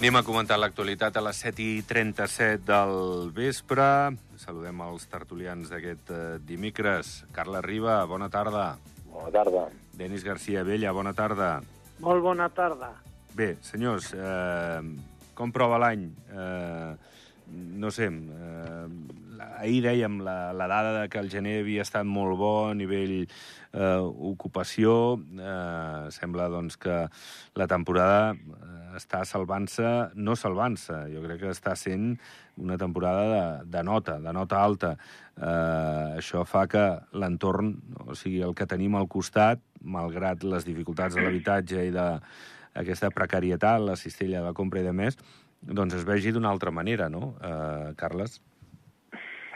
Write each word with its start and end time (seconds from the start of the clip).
Anem 0.00 0.16
a 0.16 0.22
comentar 0.24 0.56
l'actualitat 0.56 1.18
a 1.18 1.20
les 1.20 1.36
7 1.44 1.60
i 1.60 1.82
37 1.84 2.62
del 2.64 3.28
vespre. 3.36 3.84
Saludem 4.40 4.78
els 4.86 5.04
tertulians 5.12 5.68
d'aquest 5.68 6.12
eh, 6.16 6.20
dimecres. 6.40 7.10
Carla 7.36 7.60
Riba, 7.60 7.98
bona 8.08 8.30
tarda. 8.32 8.78
Bona 9.10 9.28
tarda. 9.34 9.66
Denis 10.00 10.24
García 10.24 10.62
Vella, 10.64 10.94
bona 10.96 11.12
tarda. 11.12 11.50
Molt 12.00 12.24
bona 12.24 12.48
tarda. 12.48 12.94
Bé, 13.36 13.50
senyors, 13.60 14.14
eh, 14.16 14.80
com 15.36 15.52
prova 15.52 15.76
l'any? 15.84 16.08
Eh, 16.32 16.96
no 17.84 17.92
sé, 17.92 18.08
eh, 18.08 18.88
ahir 19.60 19.84
dèiem 19.84 20.22
la, 20.24 20.54
la 20.56 20.72
dada 20.78 20.96
de 21.02 21.06
que 21.12 21.20
el 21.20 21.28
gener 21.28 21.58
havia 21.60 21.84
estat 21.84 22.08
molt 22.08 22.40
bo 22.40 22.54
a 22.70 22.74
nivell 22.74 23.18
eh, 23.20 24.00
ocupació. 24.32 25.18
Eh, 25.36 26.08
sembla 26.16 26.48
doncs, 26.48 26.80
que 26.80 27.02
la 27.60 27.68
temporada 27.68 28.32
eh, 28.32 28.79
està 28.98 29.22
salvant-se, 29.28 29.88
no 30.14 30.36
salvant-se, 30.38 30.96
jo 31.12 31.22
crec 31.24 31.40
que 31.42 31.52
està 31.54 31.74
sent 31.78 32.14
una 32.60 32.76
temporada 32.80 33.24
de, 33.30 33.42
de 33.76 33.82
nota, 33.86 34.18
de 34.22 34.32
nota 34.36 34.62
alta. 34.62 34.94
Eh, 35.36 36.20
això 36.20 36.44
fa 36.48 36.66
que 36.70 36.84
l'entorn, 37.12 37.74
o 38.06 38.16
sigui, 38.18 38.40
el 38.46 38.54
que 38.58 38.68
tenim 38.70 38.96
al 38.98 39.08
costat, 39.08 39.62
malgrat 39.80 40.44
les 40.44 40.66
dificultats 40.68 41.16
de 41.16 41.24
l'habitatge 41.24 41.86
i 41.88 41.94
d'aquesta 41.94 43.12
precarietat, 43.16 43.80
la 43.84 43.96
cistella 43.96 44.44
de 44.44 44.54
compra 44.56 44.82
i 44.82 44.88
de 44.88 44.96
més, 44.96 45.18
doncs 45.60 45.98
es 45.98 46.06
vegi 46.08 46.32
d'una 46.32 46.50
altra 46.50 46.72
manera, 46.72 47.08
no, 47.12 47.34
eh, 47.44 47.92
Carles? 48.00 48.40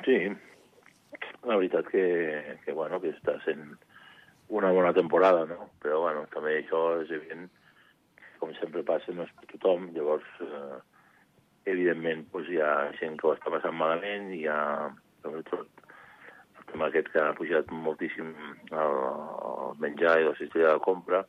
Sí, 0.05 0.19
la 1.45 1.57
veritat 1.57 1.89
que, 1.89 2.59
que, 2.65 2.73
bueno, 2.73 3.01
que 3.01 3.13
està 3.15 3.39
sent 3.45 3.63
una 4.49 4.71
bona 4.73 4.93
temporada, 4.97 5.45
no? 5.49 5.71
Però, 5.83 6.01
bueno, 6.05 6.25
també 6.33 6.59
això 6.61 6.83
és 7.03 7.13
evident, 7.13 7.49
com 8.45 8.53
sempre 8.61 8.85
passa, 8.85 9.15
no 9.17 9.25
és 9.25 9.33
per 9.39 9.49
tothom, 9.55 9.89
llavors, 9.97 10.27
eh, 10.45 10.81
evidentment, 11.73 12.27
doncs 12.33 12.51
hi 12.53 12.61
ha 12.61 12.73
gent 13.01 13.17
que 13.21 13.29
ho 13.29 13.33
està 13.33 13.53
passant 13.55 13.77
malament, 13.81 14.29
hi 14.37 14.45
ha, 14.53 14.91
sobretot, 15.25 15.85
el 16.59 16.67
tema 16.73 16.91
aquest 16.91 17.09
que 17.13 17.23
ha 17.23 17.33
pujat 17.39 17.73
moltíssim 17.73 18.35
el, 18.69 18.99
el 19.55 19.81
menjar 19.81 20.19
i 20.21 20.29
la 20.29 20.37
cistella 20.37 20.75
de 20.75 20.85
compra, 20.85 21.25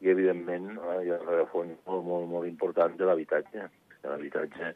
i, 0.00 0.10
evidentment, 0.10 0.72
eh, 0.74 0.96
hi 1.04 1.12
ha 1.12 1.20
un 1.20 1.28
rerefons 1.28 1.76
molt, 1.86 2.06
molt, 2.08 2.26
molt 2.34 2.50
important 2.50 2.98
de 2.98 3.06
l'habitatge. 3.06 3.68
L'habitatge 4.02 4.72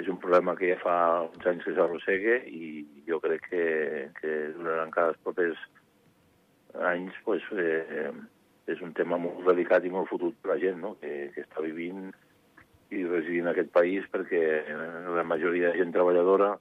és 0.00 0.08
un 0.08 0.18
problema 0.20 0.54
que 0.56 0.68
ja 0.70 0.78
fa 0.80 0.96
uns 1.24 1.46
anys 1.48 1.64
que 1.66 1.74
s'arrossega 1.76 2.36
i 2.48 2.84
jo 3.08 3.18
crec 3.24 3.48
que, 3.48 3.64
que 4.20 4.36
durant 4.58 4.86
encara 4.86 5.12
els 5.12 5.22
propers 5.24 5.58
anys 6.92 7.16
pues, 7.24 7.44
eh, 7.56 8.12
és 8.70 8.82
un 8.82 8.92
tema 8.94 9.18
molt 9.18 9.42
delicat 9.46 9.84
i 9.84 9.90
molt 9.90 10.10
fotut 10.10 10.36
per 10.42 10.54
la 10.54 10.60
gent 10.62 10.78
no? 10.82 10.94
que, 11.00 11.30
que 11.34 11.42
està 11.46 11.64
vivint 11.64 12.10
i 12.92 13.02
residint 13.06 13.46
en 13.46 13.52
aquest 13.52 13.72
país 13.74 14.06
perquè 14.12 14.42
la 15.16 15.24
majoria 15.26 15.72
de 15.72 15.80
gent 15.80 15.94
treballadora 15.94 16.52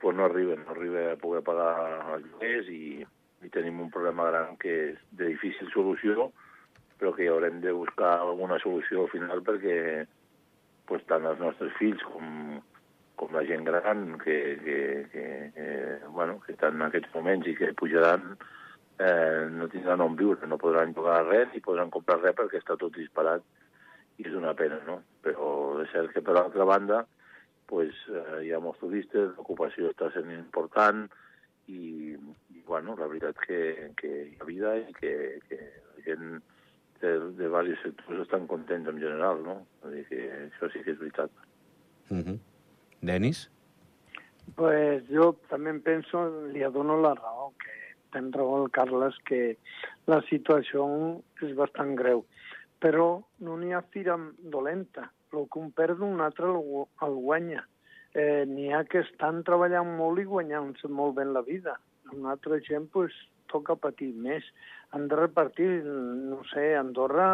pues, 0.00 0.16
no 0.16 0.24
arriba, 0.24 0.56
no 0.58 0.72
arriba 0.74 1.12
a 1.12 1.20
poder 1.20 1.44
pagar 1.46 1.70
els 2.16 2.26
lloguers 2.30 2.70
i, 2.72 3.04
i 3.44 3.52
tenim 3.54 3.80
un 3.84 3.92
problema 3.94 4.26
gran 4.30 4.56
que 4.60 4.74
és 4.90 4.98
de 5.12 5.30
difícil 5.34 5.70
solució 5.74 6.30
però 6.98 7.12
que 7.14 7.28
haurem 7.28 7.60
de 7.60 7.72
buscar 7.74 8.16
alguna 8.18 8.58
solució 8.62 9.04
al 9.04 9.12
final 9.12 9.42
perquè 9.46 9.78
pues, 10.88 11.04
tant 11.10 11.26
els 11.28 11.40
nostres 11.42 11.72
fills 11.78 12.02
com, 12.10 12.58
com 13.20 13.34
la 13.36 13.44
gent 13.46 13.64
gran 13.68 14.18
que, 14.24 14.38
que, 14.64 14.78
que, 15.12 15.24
que, 15.54 15.68
bueno, 16.08 16.40
que 16.44 16.52
estan 16.56 16.80
en 16.80 16.88
aquests 16.88 17.14
moments 17.14 17.48
i 17.50 17.56
que 17.58 17.72
pujaran 17.78 18.34
eh, 18.98 19.48
no 19.50 19.68
tindran 19.68 20.00
on 20.00 20.16
viure, 20.16 20.46
no 20.46 20.58
podran 20.58 20.94
jugar 20.94 21.24
res 21.26 21.50
ni 21.52 21.62
podran 21.64 21.90
comprar 21.90 22.20
res 22.20 22.36
perquè 22.38 22.60
està 22.60 22.76
tot 22.80 22.94
disparat 22.94 23.42
i 24.18 24.28
és 24.28 24.34
una 24.38 24.54
pena, 24.54 24.78
no? 24.86 25.00
Però 25.24 25.80
és 25.82 25.90
cert 25.90 26.12
que, 26.14 26.22
per 26.22 26.36
l'altra 26.36 26.66
banda, 26.68 27.02
pues, 27.66 27.94
eh, 28.12 28.44
hi 28.46 28.52
ha 28.54 28.62
molts 28.62 28.78
turistes, 28.82 29.32
l'ocupació 29.34 29.90
està 29.90 30.10
sent 30.14 30.30
important 30.30 31.06
i, 31.66 32.14
i 32.14 32.62
bueno, 32.68 32.94
la 32.98 33.08
veritat 33.10 33.40
que, 33.46 33.90
que 33.98 34.12
hi 34.28 34.36
ha 34.38 34.46
vida 34.46 34.76
i 34.78 34.92
que, 35.00 35.14
que 35.48 35.58
la 35.58 36.04
gent 36.06 36.28
de, 37.00 37.10
de 37.18 37.32
diversos 37.40 37.80
sectors 37.82 38.22
estan 38.22 38.46
contents 38.46 38.88
en 38.92 39.00
general, 39.02 39.42
no? 39.42 39.58
Vull 39.82 39.98
dir 39.98 40.04
que 40.10 40.22
això 40.44 40.70
sí 40.72 40.84
que 40.84 40.94
és 40.94 41.00
veritat. 41.00 41.30
Uh 42.10 42.20
-huh. 42.20 42.38
Denis? 43.00 43.48
Pues 44.54 45.02
jo 45.08 45.32
també 45.48 45.72
penso, 45.80 46.28
li 46.52 46.60
dono 46.72 47.00
la 47.00 47.14
raó, 47.14 47.52
que 47.58 47.83
ten 48.14 48.30
raó 48.32 48.62
el 48.62 48.70
Carles, 48.70 49.18
que 49.28 49.56
la 50.10 50.20
situació 50.30 50.86
és 51.42 51.52
bastant 51.58 51.94
greu. 51.98 52.24
Però 52.80 53.08
no 53.44 53.58
n'hi 53.58 53.74
ha 53.74 53.82
fira 53.94 54.16
dolenta. 54.54 55.10
El 55.34 55.48
que 55.50 55.58
un 55.58 55.72
perd, 55.74 56.00
un 56.06 56.22
altre 56.22 56.48
el, 56.48 57.18
guanya. 57.26 57.64
Eh, 58.14 58.44
n'hi 58.46 58.70
ha 58.72 58.84
que 58.86 59.02
estan 59.02 59.42
treballant 59.46 59.96
molt 59.98 60.22
i 60.22 60.28
guanyant-se 60.30 60.88
molt 60.88 61.16
bé 61.18 61.26
la 61.26 61.42
vida. 61.42 61.74
Un 62.14 62.28
altre 62.30 62.60
gent, 62.62 62.86
pues, 62.94 63.14
toca 63.50 63.74
patir 63.74 64.12
més. 64.14 64.46
Han 64.94 65.08
de 65.10 65.18
repartir, 65.18 65.68
no 65.84 66.42
sé, 66.52 66.74
Andorra 66.78 67.28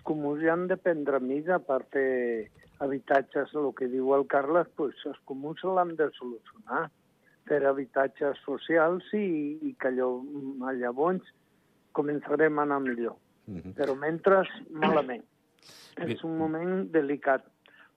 els 0.00 0.06
comuns 0.08 0.40
ja 0.40 0.52
han 0.54 0.66
de 0.68 0.76
prendre 0.80 1.18
mida 1.20 1.58
per 1.64 1.82
fer 1.94 2.50
habitatges, 2.84 3.50
el 3.60 3.72
que 3.76 3.88
diu 3.92 4.14
el 4.16 4.26
Carles, 4.32 4.68
pues, 4.76 4.96
els 5.08 5.18
comuns 5.28 5.64
l'han 5.64 5.92
de 5.98 6.08
solucionar 6.16 6.86
per 7.50 7.64
habitatges 7.66 8.38
socials 8.46 9.08
i, 9.18 9.58
i 9.66 9.74
que 9.80 9.90
allò, 9.90 10.12
llavors 10.78 11.26
començarem 11.96 12.60
a 12.60 12.66
anar 12.68 12.80
millor. 12.84 13.16
Uh 13.50 13.58
-huh. 13.58 13.72
Però 13.74 13.96
mentre, 13.98 14.44
malament. 14.70 15.24
És 16.06 16.22
un 16.24 16.36
moment 16.38 16.86
delicat, 16.92 17.42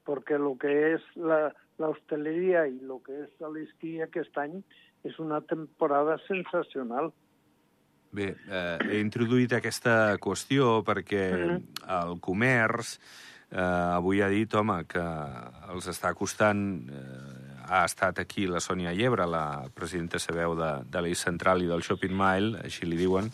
perquè 0.06 0.36
el 0.36 0.58
que 0.58 0.72
és 0.96 1.03
l'hostaleria 1.78 2.66
i 2.68 2.80
el 2.81 3.00
que 3.06 3.13
és 3.24 3.30
l'esquí 3.40 4.02
aquest 4.02 4.38
any 4.38 4.63
és 5.03 5.19
una 5.19 5.42
temporada 5.42 6.18
sensacional. 6.28 7.13
Bé, 8.12 8.36
eh, 8.50 8.78
he 8.90 9.00
introduït 9.00 9.53
aquesta 9.53 10.18
qüestió 10.18 10.84
perquè 10.84 11.24
uh 11.34 11.52
-huh. 11.52 11.62
el 12.06 12.19
comerç 12.19 13.00
eh, 13.52 13.96
avui 14.00 14.22
ha 14.22 14.30
dit, 14.30 14.53
home, 14.53 14.86
que 14.86 15.06
els 15.69 15.88
està 15.88 16.13
costant... 16.13 16.90
Eh, 16.90 17.33
ha 17.68 17.84
estat 17.88 18.19
aquí 18.24 18.47
la 18.47 18.62
Sònia 18.63 18.94
Llebre, 18.96 19.28
la 19.29 19.66
presidenta, 19.75 20.19
sabeu, 20.19 20.56
de, 20.59 20.72
de 20.90 21.03
l'Eix 21.03 21.25
Central 21.25 21.63
i 21.63 21.69
del 21.69 21.84
Shopping 21.85 22.16
Mile, 22.18 22.63
així 22.63 22.88
li 22.88 23.00
diuen, 23.00 23.29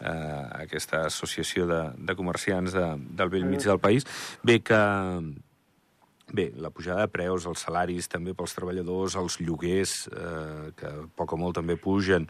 eh, 0.00 0.42
aquesta 0.64 1.06
associació 1.08 1.66
de, 1.70 1.82
de 1.96 2.16
comerciants 2.18 2.74
de, 2.76 2.86
del 3.18 3.32
vell 3.32 3.48
mig 3.48 3.64
del 3.64 3.80
país. 3.82 4.06
Bé, 4.42 4.60
que 4.60 4.80
Bé, 6.32 6.46
la 6.56 6.70
pujada 6.72 7.04
de 7.04 7.12
preus, 7.12 7.44
els 7.44 7.60
salaris 7.66 8.08
també 8.08 8.32
pels 8.32 8.54
treballadors, 8.56 9.18
els 9.20 9.36
lloguers, 9.44 9.92
eh, 10.08 10.70
que 10.78 10.92
poc 11.18 11.34
o 11.36 11.38
molt 11.40 11.58
també 11.58 11.76
pugen. 11.76 12.24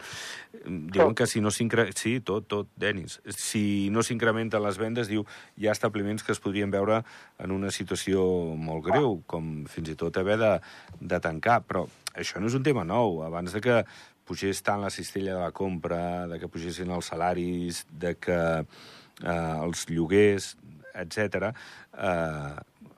Diuen 0.65 1.15
que 1.15 1.27
si 1.29 1.39
no 1.39 1.53
s'incrementa... 1.55 1.95
Sí, 2.03 2.17
tot, 2.19 2.49
tot, 2.51 2.67
Denis. 2.75 3.21
Si 3.31 3.87
no 3.95 4.03
s'incrementen 4.03 4.63
les 4.63 4.79
vendes, 4.81 5.07
diu, 5.07 5.23
hi 5.55 5.69
ha 5.69 5.75
establiments 5.75 6.25
que 6.27 6.35
es 6.35 6.43
podrien 6.43 6.73
veure 6.73 6.99
en 7.39 7.55
una 7.55 7.71
situació 7.71 8.25
molt 8.59 8.83
greu, 8.89 9.21
com 9.25 9.63
fins 9.71 9.93
i 9.93 9.95
tot 9.99 10.19
haver 10.19 10.35
de, 10.41 10.51
de 10.99 11.21
tancar. 11.23 11.61
Però 11.63 11.85
això 12.13 12.43
no 12.43 12.51
és 12.51 12.59
un 12.59 12.67
tema 12.67 12.83
nou. 12.83 13.21
Abans 13.23 13.55
de 13.55 13.63
que 13.63 13.79
pugés 14.27 14.59
tant 14.67 14.83
la 14.83 14.91
cistella 14.91 15.37
de 15.37 15.45
la 15.45 15.55
compra, 15.55 16.27
de 16.27 16.41
que 16.41 16.51
pugessin 16.51 16.91
els 16.91 17.11
salaris, 17.11 17.85
de 17.87 18.17
que 18.19 18.41
eh, 18.59 19.55
els 19.63 19.87
lloguers, 19.91 20.53
etc. 20.93 21.53
Eh, 21.93 22.53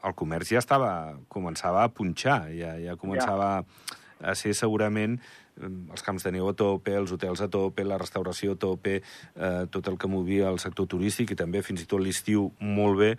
el 0.06 0.16
comerç 0.18 0.54
ja 0.56 0.62
estava, 0.62 0.92
començava 1.31 1.84
a 1.84 1.92
punxar, 1.94 2.52
ja, 2.56 2.75
ja 2.81 2.96
començava 3.00 3.50
ja. 3.63 3.98
a 4.31 4.36
ser 4.38 4.54
segurament 4.57 5.18
els 5.56 6.04
camps 6.04 6.25
de 6.25 6.34
neu 6.36 6.50
a 6.50 6.54
tope, 6.57 6.94
els 7.00 7.13
hotels 7.16 7.42
a 7.42 7.50
tope, 7.52 7.86
la 7.88 8.00
restauració 8.02 8.56
a 8.56 8.60
tope, 8.60 9.00
eh, 9.00 9.66
tot 9.72 9.88
el 9.88 9.98
que 9.98 10.12
movia 10.12 10.50
el 10.52 10.60
sector 10.60 10.88
turístic 10.92 11.31
i 11.31 11.40
també 11.40 11.63
fins 11.63 11.84
i 11.84 11.90
tot 11.90 12.04
l'estiu 12.04 12.50
molt 12.60 13.00
bé, 13.00 13.12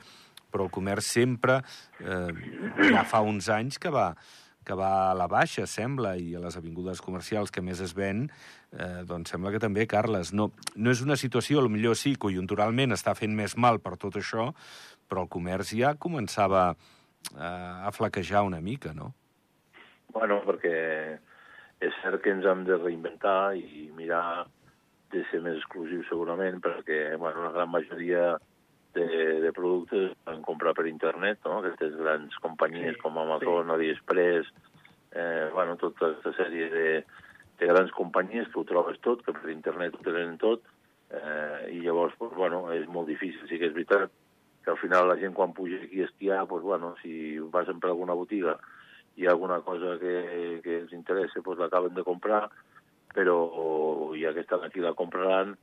però 0.52 0.66
el 0.68 0.72
comerç 0.72 1.08
sempre, 1.16 1.62
eh, 2.00 2.90
ja 2.92 3.06
fa 3.08 3.22
uns 3.24 3.48
anys 3.52 3.80
que 3.80 3.92
va, 3.92 4.10
que 4.66 4.74
va 4.74 5.10
a 5.10 5.14
la 5.14 5.28
baixa, 5.30 5.64
sembla, 5.70 6.16
i 6.18 6.34
a 6.34 6.42
les 6.42 6.56
avingudes 6.58 7.00
comercials 7.00 7.52
que 7.54 7.62
més 7.62 7.80
es 7.80 7.94
ven, 7.94 8.26
eh, 8.72 9.04
doncs 9.08 9.32
sembla 9.32 9.52
que 9.54 9.62
també, 9.62 9.86
Carles, 9.86 10.32
no, 10.34 10.50
no 10.74 10.90
és 10.92 11.02
una 11.04 11.16
situació, 11.16 11.62
millor 11.70 11.96
sí, 11.96 12.16
conjunturalment 12.20 12.92
està 12.92 13.14
fent 13.14 13.34
més 13.36 13.56
mal 13.56 13.78
per 13.80 13.94
tot 13.96 14.18
això, 14.18 14.50
però 15.08 15.24
el 15.26 15.32
comerç 15.32 15.72
ja 15.78 15.94
començava 15.98 16.68
eh, 16.72 17.86
a 17.86 17.92
flaquejar 17.94 18.44
una 18.46 18.60
mica, 18.60 18.92
no? 18.94 19.12
Bueno, 20.14 20.40
perquè 20.46 20.76
és 21.84 21.96
cert 22.02 22.22
que 22.24 22.32
ens 22.32 22.46
hem 22.48 22.64
de 22.68 22.78
reinventar 22.80 23.56
i 23.58 23.88
mirar 23.96 24.46
de 25.12 25.22
ser 25.30 25.42
més 25.44 25.58
exclusius 25.60 26.08
segurament, 26.10 26.60
perquè 26.64 27.16
bueno, 27.20 27.44
la 27.44 27.52
gran 27.54 27.70
majoria 27.70 28.36
de, 28.96 29.06
de 29.44 29.52
productes 29.52 30.14
van 30.26 30.40
comprar 30.46 30.72
per 30.74 30.86
internet, 30.88 31.42
no? 31.44 31.60
aquestes 31.60 31.94
grans 32.00 32.34
companyies 32.42 32.96
sí, 32.96 33.02
com 33.02 33.18
Amazon, 33.20 33.68
sí. 33.68 33.74
AliExpress, 33.74 34.50
eh, 35.12 35.48
bueno, 35.52 35.76
tota 35.80 36.10
aquesta 36.10 36.32
sèrie 36.38 36.70
de, 36.72 36.88
de 37.60 37.68
grans 37.70 37.92
companyies 37.96 38.48
que 38.52 38.62
ho 38.62 38.64
trobes 38.68 38.98
tot, 39.04 39.22
que 39.26 39.36
per 39.36 39.52
internet 39.52 39.98
ho 39.98 40.04
tenen 40.06 40.38
tot, 40.42 40.64
eh, 41.12 41.76
i 41.76 41.82
llavors, 41.84 42.16
pues, 42.18 42.32
bueno, 42.34 42.64
és 42.74 42.88
molt 42.88 43.12
difícil, 43.12 43.44
sí 43.50 43.60
que 43.60 43.68
és 43.68 43.76
veritat 43.76 44.08
que 44.66 44.72
al 44.72 44.78
final 44.78 45.06
la 45.06 45.14
gent 45.14 45.30
quan 45.32 45.52
puja 45.54 45.76
aquí 45.78 46.02
a 46.02 46.06
esquiar, 46.10 46.40
doncs, 46.50 46.64
bueno, 46.66 46.96
si 46.98 47.38
passen 47.54 47.78
per 47.78 47.92
alguna 47.92 48.16
botiga 48.18 48.56
hi 49.14 49.26
ha 49.26 49.30
alguna 49.30 49.60
cosa 49.62 49.92
que, 50.00 50.60
que 50.64 50.80
els 50.82 50.92
interessa, 50.92 51.38
doncs 51.38 51.60
l'acaben 51.62 51.94
de 51.94 52.02
comprar, 52.02 52.48
però 53.14 53.36
ja 54.18 54.32
que 54.34 54.42
estan 54.42 54.66
aquí 54.66 54.82
la 54.82 54.96
compraran, 54.98 55.54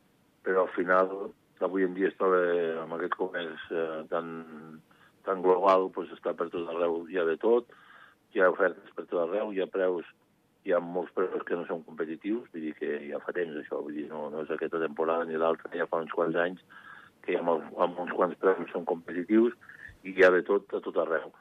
però 0.47 0.63
al 0.63 0.71
final, 0.77 1.11
avui 1.59 1.83
en 1.83 1.97
dia 1.97 2.07
es 2.13 2.15
troba 2.15 2.39
amb 2.85 2.95
aquest 2.95 3.17
comerç 3.19 3.65
eh, 3.75 4.05
tan, 4.13 4.31
tan 5.27 5.43
global, 5.43 5.89
doncs 5.91 6.15
està 6.15 6.31
per 6.39 6.47
tot 6.55 6.71
arreu, 6.71 7.03
hi 7.11 7.19
ha 7.19 7.27
de 7.27 7.35
tot, 7.43 7.75
hi 8.31 8.39
ha 8.39 8.49
ofertes 8.55 8.95
per 8.95 9.03
tot 9.03 9.25
arreu, 9.25 9.51
hi 9.51 9.59
ha 9.59 9.67
preus, 9.67 10.07
hi 10.63 10.71
ha 10.71 10.79
molts 10.79 11.11
preus 11.11 11.43
que 11.43 11.59
no 11.59 11.67
són 11.67 11.83
competitius, 11.83 12.47
vull 12.55 12.69
dir 12.69 12.73
que 12.79 12.95
ja 13.11 13.19
fa 13.19 13.35
temps 13.35 13.59
això, 13.59 13.83
vull 13.83 13.99
dir, 13.99 14.07
no, 14.07 14.29
no 14.31 14.47
és 14.47 14.55
aquesta 14.55 14.79
temporada 14.79 15.27
ni 15.27 15.35
l'altra, 15.35 15.75
ja 15.75 15.91
fa 15.91 15.99
uns 16.07 16.15
quants 16.15 16.39
anys 16.47 16.63
que 17.23 17.37
ha 17.37 17.43
molts, 17.45 17.67
amb 17.85 17.99
uns 18.03 18.13
quants 18.17 18.39
preus 18.41 18.71
són 18.71 18.85
competitius 18.89 19.55
i 20.03 20.13
hi 20.13 20.25
ha 20.25 20.31
de 20.35 20.43
tot 20.47 20.73
a 20.75 20.81
tot 20.83 20.99
arreu. 21.03 21.31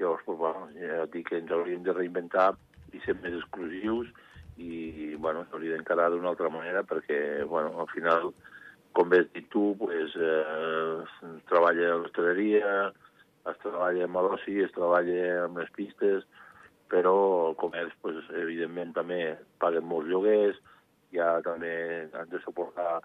Llavors, 0.00 0.24
pues, 0.24 0.38
bueno, 0.38 0.68
ja 0.76 1.06
dic 1.12 1.28
que 1.28 1.40
ens 1.40 1.52
hauríem 1.52 1.84
de 1.84 1.94
reinventar 1.96 2.52
i 2.92 3.00
ser 3.04 3.16
més 3.20 3.36
exclusius 3.38 4.08
i, 4.60 5.14
bueno, 5.16 5.44
s'hauria 5.48 5.76
d'encarar 5.76 6.10
d'una 6.12 6.32
altra 6.32 6.50
manera 6.52 6.82
perquè, 6.84 7.44
bueno, 7.48 7.72
al 7.80 7.88
final, 7.92 8.32
com 8.96 9.08
bé 9.12 9.22
has 9.22 9.30
dit 9.34 9.48
tu, 9.52 9.74
pues, 9.80 10.16
eh, 10.16 11.04
es 11.04 11.44
treballa 11.48 11.92
a 11.92 12.00
l'hostaleria, 12.00 12.90
es 13.50 13.60
treballa 13.62 14.04
amb 14.04 14.20
l'oci, 14.26 14.58
es 14.64 14.72
treballa 14.76 15.44
amb 15.46 15.60
les 15.62 15.70
pistes, 15.76 16.26
però 16.90 17.14
el 17.50 17.56
comerç, 17.60 17.94
pues, 18.02 18.18
evidentment, 18.42 18.92
també 18.96 19.20
paguen 19.62 19.86
molts 19.86 20.10
lloguers, 20.10 20.58
ja 21.14 21.38
també 21.46 21.72
han 22.12 22.28
de 22.30 22.40
suportar 22.44 23.00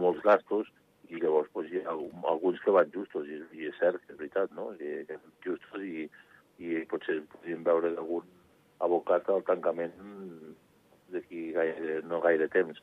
molts 0.00 0.20
gastos, 0.26 0.68
i 1.08 1.20
llavors 1.22 1.48
pues, 1.52 1.70
hi 1.72 1.82
ha 1.84 1.94
alguns 2.32 2.60
que 2.64 2.74
van 2.74 2.90
justos, 2.94 3.28
i, 3.28 3.40
i 3.58 3.70
és 3.70 3.78
cert, 3.80 4.02
és 4.08 4.18
veritat, 4.18 4.52
no? 4.56 4.70
I, 4.80 5.04
justos 5.44 5.84
i, 5.84 6.08
i 6.58 6.82
potser 6.90 7.20
podríem 7.32 7.64
veure 7.66 7.94
d'algun 7.94 8.26
abocat 8.84 9.28
al 9.32 9.44
tancament 9.48 9.94
d'aquí 11.12 11.50
gaire, 11.56 12.00
no 12.06 12.20
gaire 12.24 12.48
temps. 12.52 12.80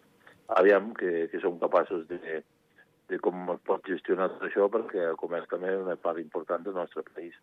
Aviam 0.60 0.92
que, 0.98 1.28
que 1.32 1.42
som 1.42 1.60
capaços 1.62 2.06
de, 2.10 2.42
de 3.10 3.20
com 3.22 3.54
es 3.54 3.62
pot 3.70 3.86
gestionar 3.90 4.32
tot 4.34 4.48
això, 4.48 4.68
perquè 4.72 5.06
el 5.12 5.20
comerç 5.22 5.50
també 5.52 5.72
és 5.74 5.84
una 5.86 5.98
part 6.02 6.22
important 6.22 6.66
del 6.66 6.78
nostre 6.78 7.06
país. 7.14 7.38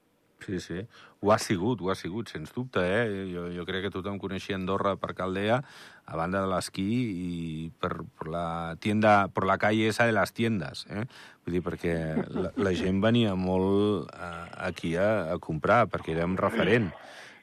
Sí, 0.47 0.61
sí. 0.61 0.83
Ho 1.23 1.33
ha 1.33 1.39
sigut, 1.39 1.81
ho 1.83 1.91
ha 1.93 1.97
sigut, 1.99 2.31
sens 2.33 2.53
dubte, 2.55 2.83
eh? 2.83 3.27
Jo, 3.31 3.47
jo 3.55 3.67
crec 3.69 3.87
que 3.87 3.93
tothom 3.95 4.19
coneixia 4.23 4.59
Andorra 4.59 4.97
per 5.01 5.13
Caldea, 5.19 5.61
a 6.07 6.19
banda 6.19 6.43
de 6.43 6.51
l'esquí 6.51 6.89
i 7.13 7.71
per, 7.81 7.93
per 8.19 8.29
la 8.33 8.47
tienda, 8.83 9.29
per 9.33 9.47
la 9.49 9.59
calle 9.63 9.89
esa 9.89 10.09
de 10.09 10.17
les 10.17 10.35
tiendes, 10.35 10.87
eh? 10.91 11.07
Vull 11.45 11.59
dir, 11.59 11.63
perquè 11.65 11.95
la, 12.27 12.53
la 12.59 12.75
gent 12.79 13.01
venia 13.03 13.37
molt 13.39 14.11
eh, 14.11 14.47
aquí 14.69 14.97
a, 14.99 15.33
a 15.35 15.39
comprar, 15.43 15.87
perquè 15.93 16.17
érem 16.17 16.37
referent. 16.41 16.93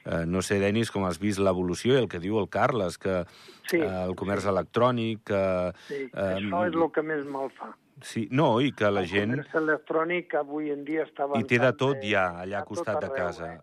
Eh, 0.04 0.24
no 0.26 0.40
sé, 0.40 0.56
Denis, 0.60 0.88
com 0.92 1.04
has 1.04 1.20
vist 1.20 1.40
l'evolució 1.44 1.92
i 1.96 2.00
el 2.00 2.08
que 2.08 2.22
diu 2.22 2.38
el 2.40 2.48
Carles, 2.52 2.96
que 3.00 3.22
sí, 3.68 3.76
eh, 3.76 3.88
el 4.06 4.16
comerç 4.16 4.46
sí. 4.46 4.52
electrònic... 4.52 5.24
Que, 5.28 5.44
sí, 5.88 6.06
eh, 6.08 6.32
això 6.38 6.64
és 6.68 6.76
el 6.76 6.88
que 6.94 7.04
més 7.04 7.26
mal 7.28 7.52
fa. 7.56 7.74
Sí, 8.06 8.26
no, 8.30 8.52
i 8.60 8.72
que 8.76 8.90
la 8.90 9.04
el 9.04 9.10
gent... 9.10 9.34
El 9.34 9.42
comerç 9.42 9.58
electrònic 9.62 10.38
avui 10.40 10.70
en 10.74 10.84
dia 10.86 11.04
està 11.08 11.28
I 11.38 11.44
té 11.48 11.58
de 11.62 11.72
tot 11.76 12.00
ja, 12.04 12.28
allà 12.44 12.62
al 12.62 12.68
costat 12.68 12.96
arreu, 12.96 13.10
de 13.10 13.18
casa. 13.18 13.50
Eh? 13.56 13.58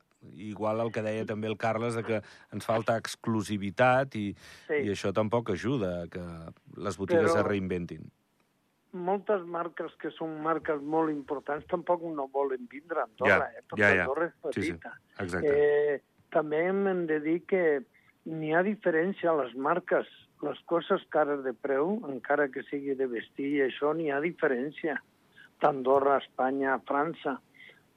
Igual 0.50 0.82
el 0.84 0.92
que 0.92 1.04
deia 1.06 1.26
també 1.30 1.50
el 1.50 1.58
Carles, 1.58 1.96
de 1.96 2.04
que 2.04 2.22
ens 2.54 2.68
falta 2.68 2.98
exclusivitat 3.00 4.18
i, 4.20 4.30
sí. 4.68 4.84
i 4.84 4.94
això 4.94 5.14
tampoc 5.16 5.54
ajuda 5.56 5.94
a 6.04 6.08
que 6.12 6.24
les 6.78 7.00
botigues 7.00 7.32
Però... 7.32 7.42
es 7.42 7.50
reinventin 7.50 8.08
moltes 8.98 9.44
marques 9.46 9.94
que 10.02 10.10
són 10.16 10.38
marques 10.44 10.82
molt 10.82 11.12
importants 11.14 11.66
tampoc 11.70 12.04
no 12.16 12.28
volen 12.34 12.68
vindre 12.72 13.02
a 13.02 13.06
Andorra, 13.06 13.50
ja, 13.52 13.60
eh? 13.60 13.64
perquè 13.68 13.84
ja, 13.84 13.90
ja. 13.94 14.06
Andorra 14.06 14.28
és 14.30 14.38
petita. 14.46 14.94
Sí, 14.96 15.10
sí. 15.12 15.24
Exacte. 15.26 15.52
Eh, 15.54 16.00
també 16.34 16.64
hem 16.70 17.06
de 17.10 17.20
dir 17.24 17.38
que 17.50 17.64
n'hi 18.28 18.54
ha 18.54 18.64
diferència 18.66 19.32
a 19.32 19.38
les 19.44 19.54
marques 19.56 20.10
les 20.46 20.60
coses 20.70 21.02
cares 21.10 21.42
de 21.44 21.54
preu, 21.54 21.96
encara 22.12 22.48
que 22.54 22.64
sigui 22.70 22.94
de 22.98 23.08
vestir 23.10 23.50
i 23.56 23.64
això, 23.66 23.94
n'hi 23.98 24.12
ha 24.14 24.22
diferència. 24.22 24.98
D'Andorra, 25.62 26.20
Espanya, 26.22 26.78
França. 26.86 27.40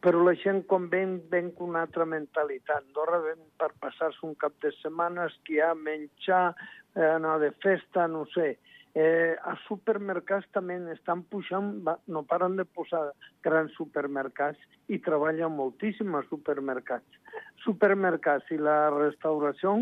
Però 0.00 0.22
la 0.24 0.32
gent, 0.40 0.62
quan 0.68 0.86
ven, 0.88 1.18
ven 1.28 1.50
amb 1.50 1.60
una 1.66 1.82
altra 1.84 2.06
mentalitat. 2.08 2.86
Andorra 2.86 3.18
ven 3.26 3.42
per 3.60 3.68
passar-se 3.84 4.24
un 4.24 4.32
cap 4.40 4.56
de 4.64 4.72
setmana, 4.78 5.28
esquiar, 5.28 5.74
menjar, 5.76 6.54
eh, 6.96 7.04
anar 7.04 7.36
de 7.44 7.52
festa, 7.60 8.06
no 8.08 8.24
sé. 8.32 8.56
Eh, 8.94 9.36
a 9.36 9.54
supermercats 9.68 10.48
també 10.56 10.80
estan 10.94 11.22
pujant, 11.22 11.84
no 11.84 12.24
paren 12.24 12.56
de 12.56 12.64
posar 12.64 13.12
grans 13.44 13.76
supermercats 13.76 14.58
i 14.88 14.98
treballen 14.98 15.52
moltíssim 15.52 16.16
a 16.16 16.24
supermercats. 16.32 17.20
Supermercats 17.62 18.50
i 18.50 18.58
la 18.58 18.88
restauració 18.96 19.76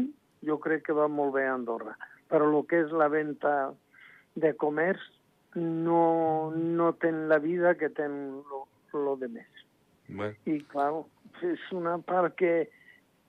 jo 0.45 0.59
crec 0.59 0.85
que 0.91 0.99
va 0.99 1.09
molt 1.09 1.39
bé 1.39 1.47
a 1.47 1.55
Andorra 1.55 1.95
però 2.29 2.49
el 2.49 2.65
que 2.69 2.83
és 2.85 2.93
la 2.93 3.09
venda 3.13 3.55
de 4.39 4.53
comerç 4.61 5.01
no, 5.59 6.53
no 6.55 6.93
ten 7.01 7.27
la 7.29 7.39
vida 7.39 7.75
que 7.81 7.89
ten 7.89 8.43
lo, 8.49 8.67
lo 8.93 9.17
de 9.17 9.29
més. 9.33 9.65
Bé. 10.09 10.33
I, 10.49 10.61
clar, 10.73 10.91
és 11.45 11.65
una 11.77 11.99
part 12.05 12.37
que, 12.39 12.69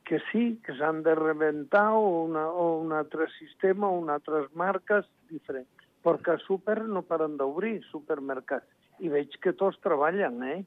que 0.07 0.19
sí, 0.29 0.59
que 0.65 0.75
s'han 0.77 1.01
de 1.03 1.15
reventar 1.17 1.89
o, 1.95 2.25
una, 2.25 2.47
o 2.49 2.79
un 2.83 2.93
altre 2.95 3.27
sistema 3.37 3.89
o 3.89 3.99
unes 3.99 4.19
altres 4.19 4.49
marques 4.55 5.07
diferents. 5.31 5.87
Perquè 6.03 6.37
a 6.37 6.43
súper 6.45 6.81
no 6.87 7.03
paren 7.03 7.35
d'obrir 7.39 7.79
supermercats. 7.89 8.67
I 9.03 9.11
veig 9.11 9.35
que 9.43 9.55
tots 9.55 9.79
treballen, 9.83 10.39
eh? 10.43 10.61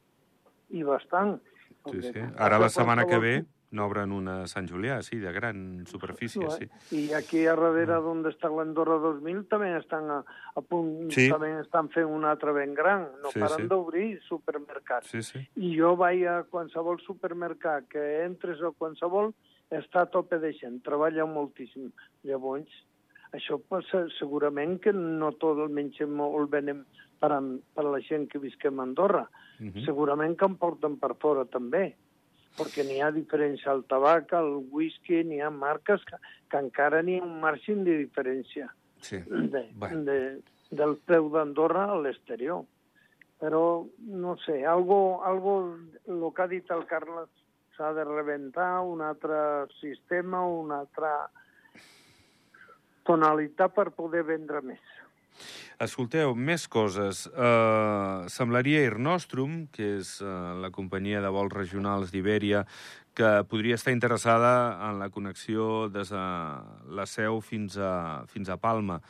I 0.72 0.84
bastant. 0.88 1.38
Sí, 1.88 2.00
sí. 2.04 2.24
Ara 2.36 2.60
la 2.60 2.68
setmana 2.72 3.06
que 3.08 3.18
ve 3.20 3.34
n'obren 3.72 4.12
una 4.12 4.42
a 4.42 4.48
Sant 4.50 4.68
Julià, 4.68 4.98
sí, 5.02 5.18
de 5.20 5.32
gran 5.32 5.84
superfície, 5.88 6.48
sí. 6.52 6.68
I 6.96 7.02
aquí 7.16 7.46
a 7.46 7.56
darrere 7.56 7.96
mm. 7.96 8.04
d'on 8.04 8.30
està 8.30 8.50
l'Andorra 8.52 8.98
2000 9.00 9.46
també 9.50 9.72
estan 9.78 10.10
a, 10.12 10.18
a 10.22 10.62
punt, 10.62 11.08
sí. 11.14 11.28
també 11.32 11.50
estan 11.60 11.88
fent 11.94 12.10
un 12.12 12.26
altre 12.28 12.54
ben 12.56 12.76
gran. 12.76 13.08
No 13.24 13.32
sí, 13.32 13.40
paren 13.40 13.64
sí. 13.64 13.70
d'obrir 13.72 14.06
supermercats. 14.28 15.10
Sí, 15.12 15.24
sí. 15.24 15.44
I 15.56 15.72
jo 15.78 15.94
vaig 16.00 16.26
a 16.28 16.42
qualsevol 16.52 17.00
supermercat 17.06 17.88
que 17.92 18.06
entres 18.26 18.60
a 18.62 18.72
qualsevol, 18.76 19.32
està 19.72 20.04
a 20.04 20.10
tope 20.12 20.36
de 20.38 20.52
gent, 20.58 20.82
treballa 20.84 21.24
moltíssim. 21.24 21.88
Llavors, 22.28 22.68
això 23.32 23.56
pues, 23.56 23.88
segurament 24.18 24.76
que 24.84 24.92
no 24.92 25.32
tot 25.40 25.64
el 25.64 25.72
mengem 25.72 26.20
o 26.20 26.28
el 26.40 26.50
venem 26.52 26.84
per, 27.22 27.32
a, 27.32 27.40
per 27.40 27.86
a 27.86 27.92
la 27.94 28.00
gent 28.04 28.28
que 28.28 28.40
visquem 28.42 28.80
a 28.80 28.84
Andorra. 28.84 29.24
Uh 29.58 29.64
mhm. 29.64 29.72
-huh. 29.72 29.84
Segurament 29.86 30.36
que 30.36 30.44
en 30.44 30.56
porten 30.56 30.98
per 30.98 31.14
fora 31.16 31.44
també 31.44 31.94
perquè 32.58 32.84
n'hi 32.86 33.00
ha 33.02 33.10
diferència 33.14 33.70
al 33.72 33.84
tabac, 33.88 34.32
al 34.36 34.54
whisky, 34.70 35.22
n'hi 35.24 35.40
ha 35.40 35.50
marques 35.50 36.04
que, 36.08 36.18
que 36.50 36.60
encara 36.60 37.02
n'hi 37.02 37.18
ha 37.20 37.26
un 37.26 37.38
marge 37.40 37.74
de 37.74 37.96
diferència 38.04 38.68
sí. 39.00 39.22
de, 39.26 39.66
bueno. 39.74 40.04
de, 40.08 40.18
del 40.70 40.96
preu 41.06 41.28
d'Andorra 41.32 41.88
a 41.92 42.00
l'exterior. 42.00 42.64
Però, 43.42 43.62
no 44.06 44.36
sé, 44.44 44.60
algo, 44.64 45.24
algo, 45.26 45.54
el 46.06 46.26
que 46.34 46.42
ha 46.44 46.50
dit 46.50 46.68
el 46.70 46.84
Carles, 46.86 47.30
s'ha 47.76 47.90
de 47.96 48.04
rebentar 48.06 48.80
un 48.86 49.00
altre 49.02 49.66
sistema, 49.80 50.44
una 50.46 50.82
altra 50.84 51.12
tonalitat 53.08 53.74
per 53.74 53.90
poder 53.96 54.22
vendre 54.28 54.60
més. 54.62 54.92
Escolteu, 55.82 56.34
més 56.38 56.68
coses. 56.70 57.24
Uh, 57.32 58.28
semblaria 58.30 58.84
Air 58.84 59.00
Nostrum, 59.02 59.66
que 59.74 59.96
és 59.98 60.14
uh, 60.22 60.54
la 60.62 60.70
companyia 60.70 61.22
de 61.24 61.32
vols 61.34 61.52
regionals 61.54 62.12
d'Ibèria, 62.14 62.64
que 63.14 63.30
podria 63.50 63.76
estar 63.76 63.92
interessada 63.92 64.52
en 64.88 65.00
la 65.02 65.10
connexió 65.10 65.88
des 65.92 66.12
de 66.14 66.24
la 66.96 67.06
seu 67.06 67.40
fins 67.44 67.76
a, 67.76 68.22
fins 68.30 68.48
a 68.48 68.56
Palma. 68.56 69.00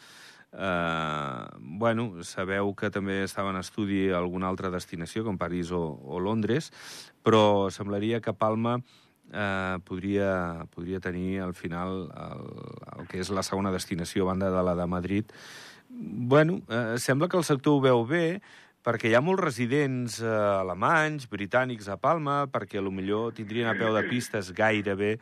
Uh, 0.52 1.48
bueno, 1.58 2.24
sabeu 2.28 2.74
que 2.76 2.90
també 2.92 3.22
estava 3.24 3.52
en 3.52 3.60
estudi 3.60 4.10
alguna 4.12 4.50
altra 4.52 4.72
destinació, 4.72 5.24
com 5.24 5.38
París 5.40 5.70
o, 5.72 5.80
o 5.80 6.20
Londres, 6.20 6.72
però 7.24 7.70
semblaria 7.72 8.20
que 8.20 8.34
Palma 8.36 8.80
eh, 9.32 9.78
podria, 9.84 10.66
podria 10.74 11.00
tenir 11.00 11.40
al 11.40 11.54
final 11.54 12.10
el, 12.12 12.46
el 12.98 13.08
que 13.08 13.20
és 13.22 13.30
la 13.32 13.44
segona 13.46 13.72
destinació 13.72 14.26
a 14.26 14.32
banda 14.32 14.50
de 14.52 14.62
la 14.62 14.74
de 14.76 14.86
Madrid, 14.86 15.32
Bueno, 16.04 16.62
eh, 16.68 16.96
sembla 16.98 17.28
que 17.28 17.36
el 17.38 17.44
sector 17.44 17.76
ho 17.78 17.80
veu 17.80 18.00
bé, 18.02 18.40
perquè 18.82 19.06
hi 19.12 19.14
ha 19.14 19.22
molts 19.22 19.44
residents 19.44 20.16
eh, 20.18 20.26
alemanys, 20.26 21.28
britànics 21.30 21.86
a 21.92 21.94
Palma, 22.02 22.48
perquè 22.50 22.80
a 22.80 22.82
lo 22.82 22.90
millor 22.90 23.30
tindrien 23.36 23.68
a 23.70 23.76
peu 23.78 23.94
de 23.94 24.02
pistes 24.08 24.50
gairebé 24.56 25.12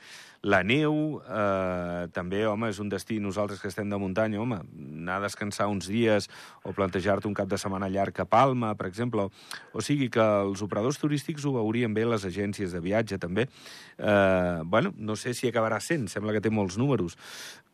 la 0.40 0.62
neu. 0.64 1.20
Eh, 1.20 2.06
també, 2.16 2.40
home, 2.48 2.70
és 2.72 2.80
un 2.80 2.88
destí, 2.88 3.18
nosaltres 3.20 3.60
que 3.60 3.68
estem 3.68 3.92
de 3.92 3.98
muntanya, 4.00 4.40
home, 4.40 4.62
anar 5.02 5.18
a 5.18 5.24
descansar 5.26 5.68
uns 5.68 5.90
dies 5.92 6.30
o 6.64 6.72
plantejar-te 6.72 7.28
un 7.28 7.36
cap 7.36 7.52
de 7.52 7.60
setmana 7.60 7.92
llarg 7.92 8.24
a 8.24 8.24
Palma, 8.24 8.72
per 8.80 8.88
exemple. 8.88 9.28
O 9.76 9.84
sigui 9.84 10.08
que 10.08 10.24
els 10.46 10.64
operadors 10.64 11.02
turístics 11.02 11.44
ho 11.44 11.52
veurien 11.58 11.92
bé, 11.92 12.08
les 12.08 12.24
agències 12.24 12.72
de 12.72 12.80
viatge 12.80 13.20
també. 13.20 13.50
Eh, 13.98 14.58
bueno, 14.64 14.94
no 14.96 15.20
sé 15.20 15.36
si 15.36 15.52
acabarà 15.52 15.84
sent, 15.84 16.08
sembla 16.08 16.32
que 16.32 16.40
té 16.40 16.48
molts 16.48 16.80
números. 16.80 17.20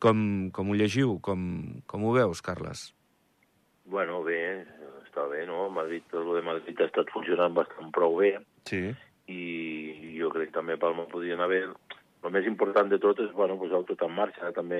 Com, 0.03 0.51
com 0.51 0.67
ho 0.67 0.75
llegiu? 0.75 1.15
Com, 1.23 1.47
com 1.87 2.03
ho 2.03 2.15
veus, 2.19 2.43
Carles? 2.43 2.89
Bueno, 3.87 4.21
bé, 4.23 4.65
està 5.05 5.23
bé, 5.31 5.45
no? 5.47 5.69
Madrid, 5.71 6.03
el 6.13 6.33
de 6.35 6.41
Madrid 6.43 6.81
ha 6.83 6.89
estat 6.89 7.07
funcionant 7.13 7.53
bastant 7.55 7.91
prou 7.95 8.17
bé 8.19 8.33
Sí. 8.67 8.81
i 9.31 10.17
jo 10.19 10.29
crec 10.33 10.49
que 10.51 10.59
també 10.59 10.77
Palma 10.77 11.07
podien 11.11 11.39
haver... 11.41 11.67
El 12.25 12.31
més 12.33 12.47
important 12.49 12.89
de 12.89 12.97
tot 12.99 13.19
és 13.23 13.29
bueno, 13.31 13.55
posar 13.61 13.83
tot 13.87 14.01
en 14.03 14.11
marxa. 14.11 14.49
També 14.51 14.79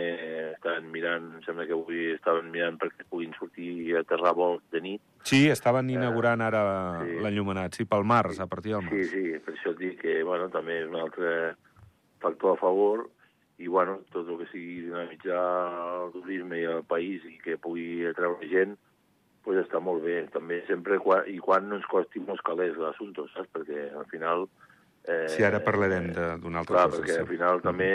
estaven 0.56 0.88
mirant, 0.92 1.28
em 1.38 1.44
sembla 1.46 1.68
que 1.70 1.76
avui 1.78 2.10
estaven 2.16 2.50
mirant 2.52 2.80
perquè 2.82 3.06
puguin 3.08 3.32
sortir 3.38 3.94
a 3.96 4.02
aterrar 4.02 4.34
vols 4.36 4.64
de 4.74 4.82
nit. 4.82 5.02
Sí, 5.24 5.44
estaven 5.54 5.88
inaugurant 5.94 6.42
ara 6.44 6.64
sí. 7.06 7.14
l'enllumenat, 7.24 7.78
sí, 7.78 7.86
pel 7.86 8.04
març, 8.10 8.42
a 8.44 8.48
partir 8.52 8.74
del 8.74 8.82
Sí, 8.82 8.90
març. 8.90 9.12
sí, 9.14 9.24
per 9.46 9.54
això 9.54 9.72
et 9.72 9.80
dic 9.80 10.02
que 10.02 10.18
bueno, 10.28 10.50
també 10.50 10.80
és 10.82 10.90
un 10.90 10.98
altre 11.00 11.54
factor 12.20 12.58
a 12.58 12.60
favor 12.60 13.06
i 13.62 13.68
bueno, 13.70 14.00
tot 14.12 14.28
el 14.28 14.42
que 14.42 14.50
sigui 14.52 14.82
dinamitzar 14.90 15.46
el 16.08 16.12
turisme 16.18 16.60
i 16.60 16.66
el 16.74 16.84
país 16.90 17.24
i 17.30 17.38
que 17.46 17.56
pugui 17.62 18.04
atreure 18.10 18.50
gent, 18.50 18.76
pues 19.48 19.62
està 19.62 19.80
molt 19.80 20.04
bé. 20.04 20.18
També 20.34 20.60
sempre 20.68 21.00
quan, 21.00 21.24
i 21.32 21.38
quan 21.40 21.70
no 21.70 21.78
ens 21.80 21.88
costi 21.88 22.20
molts 22.20 22.44
calés 22.44 22.76
l'assumpte, 22.76 23.24
saps? 23.32 23.48
Perquè 23.56 23.86
al 23.96 24.06
final... 24.12 24.44
Eh, 25.08 25.24
Sí, 25.32 25.46
ara 25.48 25.62
parlarem 25.64 26.10
de- 26.12 26.34
d'una 26.44 26.60
altra 26.66 26.82
clar, 26.82 26.90
cosa, 26.92 27.00
perquè 27.00 27.16
sí. 27.16 27.22
al 27.24 27.30
final 27.32 27.62
també, 27.64 27.92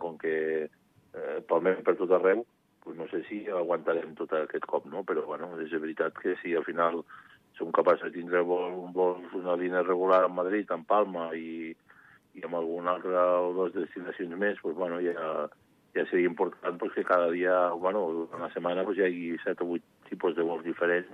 com 0.00 0.16
que 0.16 0.34
eh, 0.64 1.38
palmem 1.48 1.82
per 1.84 1.92
tot 2.00 2.14
arreu, 2.16 2.40
pues 2.84 2.96
no 2.96 3.04
sé 3.10 3.20
si 3.28 3.42
aguantarem 3.48 4.14
tot 4.16 4.32
aquest 4.36 4.64
cop, 4.68 4.86
no? 4.88 5.04
Però, 5.04 5.26
bueno, 5.28 5.50
és 5.60 5.72
veritat 5.76 6.16
que 6.20 6.34
si 6.40 6.56
al 6.56 6.64
final 6.64 7.02
som 7.58 7.70
capaços 7.72 8.08
de 8.08 8.16
tindre 8.16 8.40
vol, 8.44 8.80
vol 8.96 9.20
una 9.38 9.54
línia 9.60 9.84
regular 9.84 10.24
a 10.24 10.32
Madrid, 10.32 10.72
en 10.74 10.82
Palma 10.88 11.28
i, 11.36 11.70
i 12.34 12.42
amb 12.48 12.56
alguna 12.58 12.96
altra 12.96 13.22
o 13.44 13.52
dues 13.54 13.76
destinacions 13.76 14.34
més, 14.40 14.56
pues, 14.64 14.74
bueno, 14.74 14.98
ja, 15.04 15.44
ja 15.94 16.04
seria 16.10 16.26
important 16.32 16.80
pues, 16.80 16.92
que 16.96 17.04
cada 17.04 17.28
dia, 17.30 17.68
bueno, 17.76 18.02
una 18.32 18.48
setmana 18.56 18.82
pues, 18.88 18.98
hi 18.98 19.04
hagi 19.06 19.28
set 19.44 19.60
o 19.62 19.68
vuit 19.68 19.84
tipus 20.14 20.38
de 20.38 20.46
vols 20.46 20.64
diferents 20.64 21.10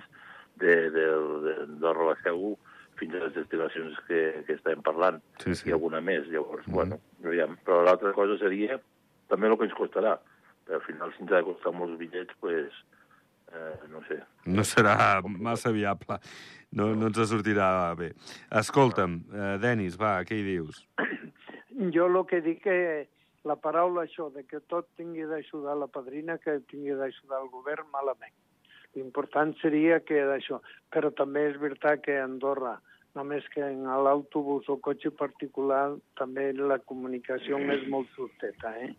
de, 0.60 0.76
de, 0.94 1.06
de, 1.46 1.54
de 1.80 1.92
Rolaceu 1.96 2.54
fins 3.00 3.16
a 3.16 3.24
les 3.24 3.34
destinacions 3.34 3.96
que, 4.06 4.20
que 4.46 4.56
estem 4.58 4.82
parlant 4.84 5.20
Sí, 5.40 5.54
sí. 5.56 5.70
i 5.70 5.74
alguna 5.76 6.02
més. 6.04 6.28
Llavors, 6.28 6.66
mm. 6.68 6.76
bueno, 6.76 7.00
aviam. 7.24 7.56
Però 7.64 7.80
l'altra 7.86 8.12
cosa 8.16 8.36
seria 8.42 8.78
també 9.32 9.48
el 9.48 9.56
que 9.58 9.68
ens 9.70 9.76
costarà. 9.78 10.16
Però 10.66 10.78
al 10.78 10.86
final, 10.86 11.14
si 11.14 11.24
ens 11.24 11.32
ha 11.32 11.40
de 11.40 11.48
costar 11.48 11.72
molts 11.74 11.96
bitllets, 12.00 12.36
pues, 12.44 12.76
eh, 13.52 13.76
no 13.92 14.02
sé. 14.08 14.20
No 14.46 14.66
serà 14.68 14.96
massa 15.24 15.72
viable. 15.74 16.20
No, 16.76 16.92
no 16.94 17.08
ens 17.08 17.22
sortirà 17.32 17.70
bé. 17.98 18.12
Escolta'm, 18.60 19.16
eh, 19.32 19.54
Denis, 19.62 19.96
va, 20.00 20.18
què 20.28 20.38
hi 20.38 20.46
dius? 20.52 20.84
Jo 21.94 22.10
el 22.10 22.18
que 22.28 22.42
dic 22.44 22.58
que 22.66 22.76
la 23.48 23.54
paraula 23.56 24.02
això 24.04 24.26
de 24.34 24.42
que 24.44 24.58
tot 24.68 24.90
tingui 25.00 25.24
d'ajudar 25.24 25.78
la 25.80 25.86
padrina, 25.88 26.36
que 26.36 26.58
tingui 26.68 26.92
d'ajudar 26.92 27.38
el 27.40 27.48
govern, 27.48 27.86
malament. 27.94 28.34
L'important 28.98 29.52
seria 29.60 30.00
que 30.02 30.22
d'això. 30.26 30.58
Però 30.90 31.10
també 31.14 31.46
és 31.50 31.60
veritat 31.62 32.02
que 32.04 32.16
a 32.18 32.24
Andorra, 32.26 32.78
només 33.18 33.46
que 33.54 33.62
en 33.66 33.84
l'autobús 34.06 34.68
o 34.70 34.78
cotxe 34.82 35.12
particular, 35.14 35.84
també 36.18 36.50
la 36.56 36.78
comunicació 36.78 37.58
és 37.76 37.86
molt 37.90 38.10
justeta, 38.16 38.74
eh? 38.78 38.92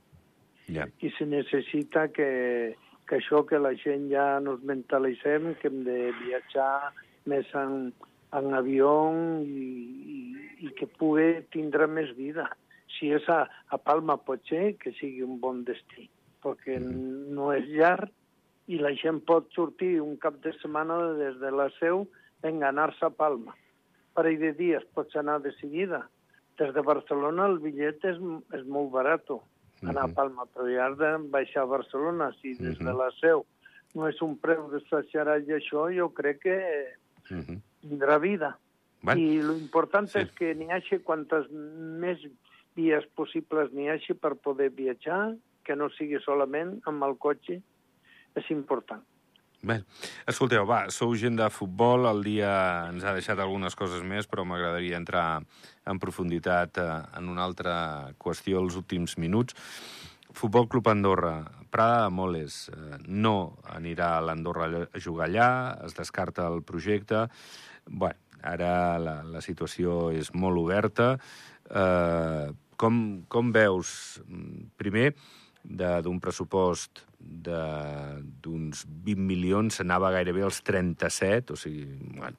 Ja. 0.72 0.86
i 1.04 1.10
se 1.18 1.26
necessita 1.28 2.06
que, 2.16 2.78
que 3.08 3.18
això, 3.18 3.42
que 3.48 3.60
la 3.60 3.74
gent 3.76 4.08
ja 4.12 4.40
nos 4.40 4.62
mentalitzem, 4.64 5.50
que 5.60 5.68
hem 5.68 5.82
de 5.84 5.98
viatjar 6.22 6.94
més 7.28 7.50
en, 7.58 7.92
en 8.38 8.56
avió 8.56 8.92
i, 9.44 9.66
i, 10.16 10.22
i 10.68 10.72
que 10.78 10.88
pugui 11.00 11.42
tindre 11.52 11.90
més 11.92 12.14
vida. 12.16 12.48
Si 12.96 13.12
és 13.12 13.28
a, 13.32 13.44
a 13.68 13.80
Palma 13.80 14.16
pot 14.24 14.44
ser 14.48 14.78
que 14.80 14.96
sigui 15.00 15.26
un 15.28 15.40
bon 15.44 15.64
destí, 15.68 16.08
perquè 16.44 16.80
no 16.80 17.52
és 17.56 17.68
llarg 17.72 18.12
i 18.68 18.78
la 18.80 18.94
gent 18.96 19.22
pot 19.26 19.50
sortir 19.56 20.00
un 20.02 20.18
cap 20.22 20.38
de 20.44 20.54
setmana 20.60 20.98
des 21.18 21.40
de 21.42 21.52
la 21.52 21.70
seu 21.80 22.08
en 22.44 22.64
anar-se 22.64 23.06
a 23.06 23.10
Palma. 23.10 23.56
Parell 24.14 24.40
de 24.40 24.52
dies 24.58 24.84
pots 24.94 25.16
anar 25.16 25.40
de 25.42 25.54
seguida. 25.60 26.04
Des 26.60 26.74
de 26.76 26.82
Barcelona 26.82 27.48
el 27.48 27.60
bitllet 27.64 28.04
és, 28.06 28.20
és 28.54 28.66
molt 28.68 28.92
barat 28.92 29.32
anar 29.82 30.06
a 30.06 30.14
Palma, 30.14 30.46
però 30.54 30.68
ja 30.70 30.88
has 30.88 30.98
de 31.00 31.12
baixar 31.34 31.64
a 31.64 31.72
Barcelona, 31.72 32.32
si 32.42 32.54
des 32.60 32.78
de 32.78 32.94
la 32.94 33.10
seu 33.20 33.46
no 33.96 34.08
és 34.08 34.22
un 34.24 34.38
preu 34.40 34.70
d'exagerat 34.72 35.48
i 35.50 35.58
això, 35.58 35.90
jo 35.92 36.10
crec 36.16 36.40
que 36.46 36.58
-huh. 37.30 37.62
tindrà 37.82 38.20
vida. 38.20 38.58
Bueno, 39.02 39.22
I 39.22 39.42
l'important 39.42 40.08
sí. 40.08 40.20
és 40.20 40.32
que 40.32 40.54
n'hi 40.56 40.70
hagi 40.72 41.00
quantes 41.04 41.50
més 41.52 42.22
vies 42.78 43.06
possibles 43.18 43.72
n'hi 43.74 43.90
hagi 43.90 44.14
per 44.14 44.36
poder 44.36 44.70
viatjar, 44.70 45.36
que 45.66 45.76
no 45.76 45.90
sigui 45.90 46.20
solament 46.22 46.80
amb 46.90 47.04
el 47.04 47.18
cotxe, 47.18 47.62
és 48.40 48.52
important. 48.54 49.02
Bé, 49.62 49.76
escolteu, 50.26 50.64
va, 50.66 50.88
sou 50.90 51.12
gent 51.14 51.36
de 51.38 51.46
futbol, 51.54 52.08
el 52.10 52.24
dia 52.26 52.52
ens 52.90 53.04
ha 53.06 53.12
deixat 53.14 53.38
algunes 53.44 53.76
coses 53.78 54.02
més, 54.02 54.26
però 54.26 54.42
m'agradaria 54.42 54.98
entrar 54.98 55.26
en 55.86 56.00
profunditat 56.02 56.80
eh, 56.82 56.88
en 57.20 57.30
una 57.30 57.44
altra 57.46 57.76
qüestió 58.18 58.64
els 58.64 58.80
últims 58.80 59.20
minuts. 59.22 59.54
Futbol 60.34 60.66
Club 60.72 60.90
Andorra, 60.90 61.36
Prada 61.70 62.08
de 62.08 62.16
Moles, 62.18 62.58
eh, 62.74 62.98
no 63.06 63.36
anirà 63.70 64.16
a 64.16 64.26
l'Andorra 64.26 64.88
a 64.88 65.04
jugar 65.04 65.28
allà, 65.30 65.52
es 65.86 65.94
descarta 65.94 66.48
el 66.50 66.64
projecte. 66.66 67.28
Bé, 67.86 68.16
ara 68.42 68.74
la, 68.98 69.16
la 69.22 69.46
situació 69.46 70.10
és 70.10 70.34
molt 70.34 70.58
oberta. 70.58 71.12
Eh, 71.70 72.50
com, 72.82 72.98
com 73.30 73.54
veus, 73.54 73.94
mm, 74.26 74.74
primer, 74.82 75.12
d'un 75.62 76.18
pressupost 76.18 77.06
d'uns 77.22 78.86
20 79.06 79.28
milions 79.28 79.78
s'anava 79.78 80.12
gairebé 80.14 80.44
als 80.46 80.62
37, 80.68 81.54
o 81.54 81.60
sigui, 81.60 81.86
bueno, 82.18 82.38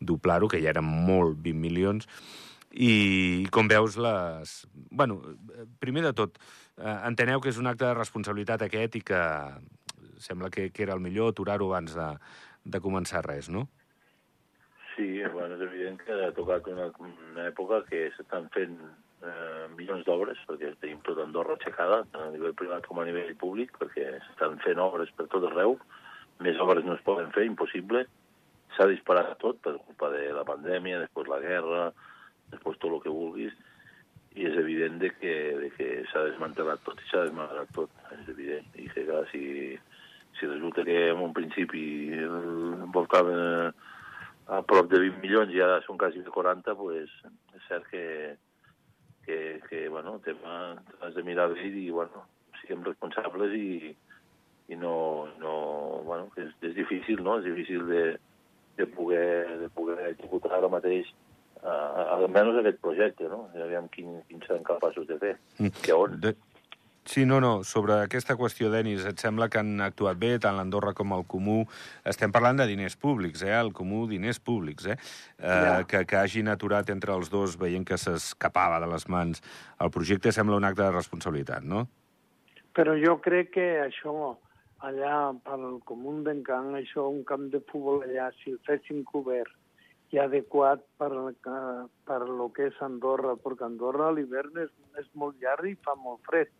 doblar-ho, 0.00 0.48
que 0.48 0.60
ja 0.62 0.72
eren 0.74 0.86
molt 0.86 1.40
20 1.44 1.62
milions, 1.62 2.08
i 2.72 3.46
com 3.52 3.68
veus 3.68 3.96
les... 3.96 4.54
Bueno, 4.90 5.20
primer 5.80 6.04
de 6.04 6.12
tot, 6.16 6.38
eh, 6.76 6.98
enteneu 7.08 7.40
que 7.40 7.52
és 7.52 7.58
un 7.60 7.70
acte 7.70 7.86
de 7.86 7.96
responsabilitat 7.96 8.66
aquest 8.66 9.00
i 9.00 9.02
que 9.02 9.22
sembla 10.18 10.50
que, 10.50 10.68
que 10.70 10.84
era 10.84 10.94
el 10.94 11.00
millor 11.00 11.32
aturar-ho 11.32 11.70
abans 11.70 11.94
de, 11.96 12.08
de 12.64 12.80
començar 12.84 13.24
res, 13.26 13.48
no? 13.48 13.68
Sí, 14.94 15.22
bueno, 15.32 15.54
és 15.54 15.62
evident 15.62 16.00
que 16.02 16.14
ha 16.26 16.32
tocat 16.34 16.66
una, 16.70 16.88
una 16.98 17.46
època 17.46 17.84
que 17.86 18.08
s'estan 18.16 18.48
fent 18.54 18.74
eh, 19.22 19.66
milions 19.76 20.04
d'obres, 20.06 20.40
perquè 20.48 20.72
tenim 20.82 21.00
tot 21.06 21.20
Andorra 21.22 21.56
aixecada, 21.56 22.02
a 22.14 22.28
nivell 22.34 22.56
privat 22.58 22.86
com 22.86 23.00
a 23.00 23.06
nivell 23.08 23.34
públic, 23.40 23.74
perquè 23.80 24.10
s'estan 24.24 24.58
fent 24.64 24.80
obres 24.82 25.10
per 25.16 25.28
tot 25.32 25.48
arreu, 25.50 25.78
més 26.44 26.58
obres 26.62 26.86
no 26.86 26.94
es 26.94 27.04
poden 27.06 27.32
fer, 27.34 27.46
impossible. 27.48 28.04
S'ha 28.76 28.86
disparat 28.90 29.34
tot 29.42 29.58
per 29.64 29.78
culpa 29.80 30.12
de 30.14 30.28
la 30.36 30.44
pandèmia, 30.46 31.02
després 31.02 31.30
la 31.30 31.40
guerra, 31.42 31.88
després 32.52 32.78
tot 32.78 32.94
el 32.94 33.02
que 33.02 33.14
vulguis, 33.14 33.56
i 34.38 34.46
és 34.46 34.56
evident 34.60 35.00
de 35.02 35.10
que, 35.16 35.34
de 35.58 35.70
que 35.74 35.88
s'ha 36.12 36.28
desmantelat 36.28 36.84
tot 36.86 37.00
i 37.02 37.08
s'ha 37.08 37.24
desmantelat 37.26 37.72
tot, 37.74 37.90
és 38.14 38.28
evident. 38.30 38.68
I 38.78 38.86
que 38.92 39.06
clar, 39.08 39.24
si, 39.32 39.42
si 40.38 40.46
resulta 40.46 40.84
que 40.86 40.98
en 41.10 41.24
un 41.24 41.34
principi 41.34 41.84
eh, 42.14 42.28
voltaven 42.94 43.72
a 44.48 44.60
prop 44.64 44.86
de 44.92 45.00
20 45.02 45.24
milions 45.24 45.50
i 45.52 45.64
ara 45.64 45.80
són 45.84 45.98
quasi 46.00 46.22
de 46.24 46.32
40, 46.32 46.76
pues, 46.78 47.10
és 47.58 47.66
cert 47.66 47.88
que, 47.90 48.04
que, 49.28 49.60
que 49.68 49.88
bueno, 49.90 50.14
el 50.14 50.20
tema 50.22 50.82
has 51.02 51.14
de 51.14 51.22
mirar 51.22 51.50
bé 51.52 51.66
i 51.68 51.70
dir, 51.74 51.90
bueno, 51.92 52.24
siguem 52.62 52.80
responsables 52.86 53.52
i, 53.52 53.90
i 54.72 54.76
no, 54.80 55.28
no 55.42 55.52
bueno, 56.06 56.30
és, 56.40 56.54
és 56.64 56.72
difícil, 56.78 57.20
no? 57.26 57.36
És 57.42 57.44
difícil 57.44 57.84
de, 57.90 58.04
de, 58.80 58.86
poder, 58.96 59.58
de 59.60 59.68
poder 59.76 59.98
executar 60.14 60.54
ara 60.56 60.70
mateix 60.72 61.10
uh, 61.60 62.06
almenys 62.16 62.62
aquest 62.62 62.80
projecte, 62.80 63.28
no? 63.28 63.42
Aviam 63.66 63.90
quin, 63.92 64.16
quin 64.30 64.40
seran 64.46 64.64
capaços 64.64 65.04
de 65.10 65.20
fer. 65.20 65.34
Mm. 65.58 65.76
Que 65.84 65.98
on? 65.98 66.16
De... 66.24 66.32
Sí, 67.08 67.24
no, 67.24 67.38
no, 67.40 67.64
sobre 67.64 67.94
aquesta 68.04 68.34
qüestió, 68.36 68.68
Denis, 68.68 69.06
et 69.08 69.22
sembla 69.22 69.46
que 69.48 69.56
han 69.62 69.80
actuat 69.80 70.18
bé, 70.20 70.34
tant 70.44 70.58
l'Andorra 70.58 70.90
com 70.92 71.14
el 71.16 71.22
Comú? 71.24 71.62
Estem 72.04 72.34
parlant 72.34 72.58
de 72.60 72.66
diners 72.68 72.98
públics, 73.00 73.40
eh? 73.46 73.54
El 73.56 73.70
Comú, 73.72 74.02
diners 74.10 74.36
públics, 74.44 74.84
eh? 74.92 74.96
eh 75.38 75.54
Ja. 75.64 75.86
que, 75.88 76.02
que 76.04 76.18
hagin 76.20 76.52
aturat 76.52 76.90
entre 76.92 77.14
els 77.14 77.30
dos, 77.32 77.56
veient 77.56 77.86
que 77.88 77.96
s'escapava 77.96 78.76
de 78.84 78.90
les 78.92 79.08
mans 79.08 79.40
el 79.80 79.90
projecte, 79.90 80.34
sembla 80.36 80.60
un 80.60 80.68
acte 80.68 80.82
de 80.82 80.90
responsabilitat, 80.90 81.64
no? 81.64 81.86
Però 82.76 82.92
jo 83.00 83.16
crec 83.24 83.54
que 83.56 83.66
això, 83.86 84.36
allà 84.84 85.32
pel 85.48 85.66
comú 85.88 86.12
d'encant, 86.28 86.74
això, 86.76 87.08
un 87.08 87.24
camp 87.24 87.48
de 87.56 87.64
futbol 87.72 88.04
allà, 88.04 88.28
si 88.42 88.52
el 88.52 88.60
fessin 88.68 89.00
cobert 89.08 89.56
i 90.12 90.20
adequat 90.20 90.84
per, 91.00 91.12
eh, 91.32 91.82
per 92.04 92.22
lo 92.28 92.52
que 92.52 92.68
és 92.68 92.84
Andorra, 92.84 93.38
perquè 93.40 93.64
Andorra 93.64 94.12
a 94.12 94.12
l'hivern 94.12 94.60
és, 94.60 94.70
és 95.00 95.08
molt 95.14 95.40
llarg 95.40 95.72
i 95.72 95.78
fa 95.80 95.96
molt 95.96 96.20
fred. 96.28 96.52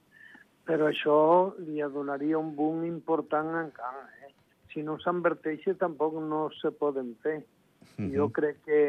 Però 0.69 0.89
això 0.91 1.19
li 1.65 1.81
donaria 1.81 2.39
un 2.39 2.55
boom 2.57 2.83
important 2.85 3.55
en 3.57 3.71
camp. 3.73 4.03
Eh? 4.27 4.35
Si 4.73 4.83
no 4.85 4.99
s'enverteixi, 5.01 5.75
tampoc 5.81 6.19
no 6.21 6.49
se 6.61 6.71
poden 6.71 7.15
fer. 7.23 7.39
Mhm. 7.97 8.11
Jo 8.15 8.29
crec 8.29 8.61
que 8.67 8.83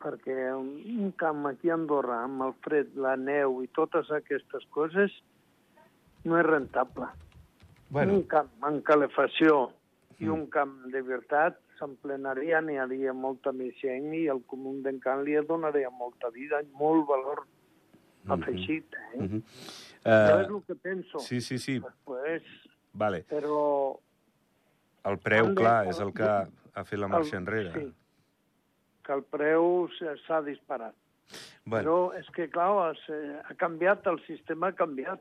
perquè 0.00 0.36
un 0.54 0.68
un 1.04 1.12
camp 1.12 1.46
aquí 1.46 1.70
a 1.70 1.74
Andorra, 1.74 2.22
amb 2.24 2.42
el 2.42 2.52
fred, 2.64 2.94
la 2.94 3.16
neu 3.16 3.62
i 3.62 3.68
totes 3.68 4.10
aquestes 4.10 4.64
coses, 4.70 5.12
no 6.24 6.38
és 6.38 6.46
rentable. 6.46 7.08
Bueno, 7.90 8.14
Un 8.14 8.22
camp 8.22 8.48
amb 8.60 8.82
calefacció 8.84 9.70
i 10.20 10.28
un 10.28 10.46
camp 10.46 10.86
de 10.92 11.02
veritat 11.02 11.58
s'emplenaria, 11.78 12.60
n'hi 12.60 12.76
hauria 12.76 13.12
molta 13.12 13.52
més 13.52 13.74
gent 13.80 14.12
i 14.14 14.26
el 14.26 14.42
comú 14.46 14.74
d'encant 14.82 15.22
li 15.24 15.34
donaria 15.46 15.90
molta 15.90 16.30
vida 16.30 16.60
i 16.62 16.66
molt 16.78 17.06
valor 17.06 17.46
Mhm. 18.24 18.32
afegit. 18.32 18.94
Eh? 19.14 19.18
Uh 19.18 19.22
-huh. 19.24 19.42
És 20.04 20.48
el 20.48 20.62
que 20.66 20.74
penso. 20.74 21.18
Sí, 21.20 21.40
sí, 21.40 21.58
sí. 21.58 21.80
Pues, 22.04 22.42
Vale. 22.92 23.24
però 23.28 23.98
El 25.04 25.18
preu, 25.18 25.54
clar, 25.54 25.84
el- 25.84 25.90
és 25.90 26.00
el 26.00 26.12
que 26.12 26.28
ha 26.28 26.84
fet 26.84 26.98
la 26.98 27.08
marxa 27.08 27.36
enrere. 27.36 27.72
Sí, 27.72 27.92
que 29.04 29.12
el 29.12 29.22
preu 29.24 29.88
s'ha 30.26 30.42
disparat. 30.42 30.94
Bueno, 31.64 31.82
Però 31.82 32.18
és 32.18 32.28
que, 32.30 32.48
clar, 32.48 32.94
eh, 33.08 33.40
ha 33.44 33.54
canviat, 33.54 34.06
el 34.06 34.20
sistema 34.26 34.68
ha 34.68 34.72
canviat. 34.72 35.20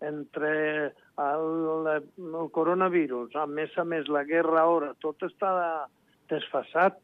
Entre 0.00 0.94
el, 1.18 1.86
el 2.16 2.50
coronavirus, 2.54 3.34
a 3.34 3.46
més 3.46 3.76
a 3.76 3.82
més 3.84 4.06
la 4.06 4.22
guerra 4.22 4.62
ara, 4.62 4.92
tot 5.02 5.18
està 5.26 5.88
desfasat. 6.30 7.00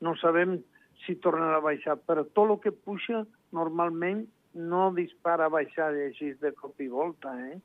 No 0.00 0.14
sabem 0.16 0.62
si 1.04 1.16
tornarà 1.16 1.58
a 1.58 1.64
baixar, 1.66 1.98
però 1.98 2.24
tot 2.32 2.48
el 2.50 2.58
que 2.60 2.72
puja 2.72 3.26
normalment 3.52 4.24
no 4.54 4.90
dispara 4.94 5.46
a 5.46 5.52
baixar 5.52 5.90
així 5.94 6.32
de 6.40 6.52
cop 6.58 6.80
i 6.80 6.88
volta, 6.88 7.34
eh? 7.50 7.58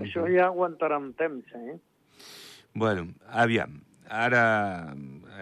Això 0.00 0.24
ja 0.30 0.48
aguantarà 0.48 0.98
un 0.98 1.12
temps, 1.18 1.50
eh? 1.54 1.76
bueno, 2.74 3.08
aviam. 3.28 3.82
Ara, 4.04 4.94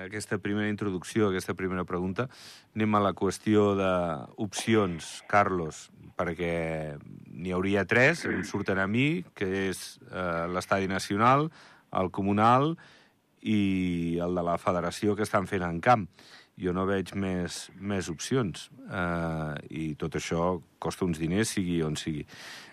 aquesta 0.04 0.38
primera 0.38 0.68
introducció, 0.70 1.28
aquesta 1.28 1.54
primera 1.58 1.82
pregunta, 1.84 2.28
anem 2.76 2.94
a 2.94 3.00
la 3.02 3.12
qüestió 3.18 3.72
d'opcions, 3.78 5.08
Carlos, 5.30 5.88
perquè 6.18 6.94
n'hi 7.32 7.54
hauria 7.54 7.86
tres, 7.88 8.22
em 8.28 8.44
surten 8.46 8.78
a 8.78 8.86
mi, 8.86 9.24
que 9.34 9.48
és 9.66 9.82
eh, 10.10 10.46
l'Estadi 10.52 10.86
Nacional, 10.86 11.48
el 11.98 12.12
Comunal 12.14 12.76
i 13.42 14.18
el 14.22 14.38
de 14.38 14.46
la 14.46 14.58
Federació 14.62 15.16
que 15.18 15.26
estan 15.26 15.48
fent 15.50 15.66
en 15.66 15.80
camp. 15.82 16.06
Jo 16.62 16.72
no 16.76 16.86
veig 16.86 17.12
més, 17.18 17.66
més 17.80 18.08
opcions. 18.12 18.68
Eh, 18.86 19.54
I 19.82 19.86
tot 19.98 20.18
això 20.18 20.56
costa 20.82 21.06
uns 21.08 21.18
diners, 21.18 21.56
sigui 21.56 21.80
on 21.82 21.98
sigui. 21.98 22.22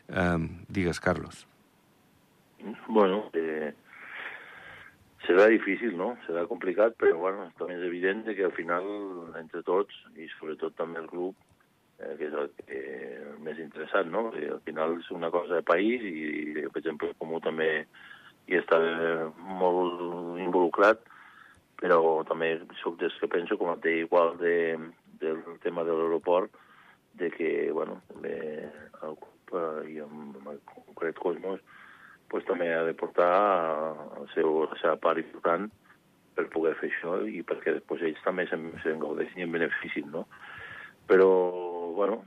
Eh, 0.09 0.39
digues, 0.69 1.01
Carlos. 1.01 1.45
Bueno, 2.87 3.23
eh, 3.33 3.71
serà 5.25 5.47
difícil, 5.49 5.95
no? 5.97 6.15
Serà 6.27 6.45
complicat, 6.49 6.97
però 6.99 7.17
bueno, 7.21 7.49
també 7.57 7.77
és 7.77 7.85
evident 7.87 8.25
que 8.27 8.45
al 8.45 8.55
final, 8.55 8.85
entre 9.39 9.63
tots, 9.65 9.95
i 10.17 10.29
sobretot 10.37 10.75
també 10.77 11.01
el 11.01 11.09
club, 11.09 11.35
eh, 11.99 12.15
que 12.19 12.29
és 12.29 12.33
el, 12.33 12.49
que, 12.65 12.79
el 13.25 13.37
més 13.45 13.61
interessant, 13.61 14.09
no? 14.13 14.27
Perquè 14.29 14.49
al 14.55 14.63
final 14.65 14.97
és 14.99 15.11
una 15.15 15.31
cosa 15.33 15.59
de 15.59 15.65
país 15.65 16.05
i, 16.05 16.15
i 16.41 16.67
per 16.67 16.81
exemple, 16.83 17.11
el 17.11 17.19
Comú 17.21 17.41
també 17.45 17.69
hi 18.49 18.57
està 18.57 18.79
molt 19.61 20.01
involucrat, 20.41 21.05
però 21.79 21.99
també 22.27 22.57
sóc 22.81 22.99
dels 22.99 23.15
que 23.21 23.29
penso, 23.31 23.57
com 23.57 23.71
et 23.73 23.83
deia 23.83 24.05
igual 24.05 24.35
de, 24.41 24.77
del 25.21 25.41
tema 25.63 25.85
de 25.87 25.95
l'aeroport, 25.95 26.51
de 27.19 27.31
que, 27.31 27.71
bueno, 27.71 27.99
també 28.11 28.37
el 29.03 29.15
club 29.19 29.55
eh, 29.59 29.91
i 29.95 29.99
en, 30.03 30.33
en 30.43 30.59
concret 30.67 31.19
Cosmos, 31.19 31.63
pues, 32.29 32.45
també 32.47 32.69
ha 32.75 32.83
de 32.87 32.93
portar 32.93 33.31
el 34.19 34.27
seu, 34.35 34.63
la 34.67 34.79
seva 34.81 34.97
part 35.01 35.23
important 35.23 35.69
per 36.37 36.47
poder 36.53 36.75
fer 36.79 36.91
això 36.91 37.17
i 37.27 37.41
perquè 37.43 37.73
després 37.75 38.05
ells 38.07 38.21
també 38.23 38.45
se'n 38.47 38.69
se 38.83 38.95
gaudeixin 39.01 39.41
i 39.41 39.47
en 39.47 39.55
beneficin, 39.55 40.11
no? 40.13 40.27
Però, 41.09 41.27
bueno, 41.97 42.21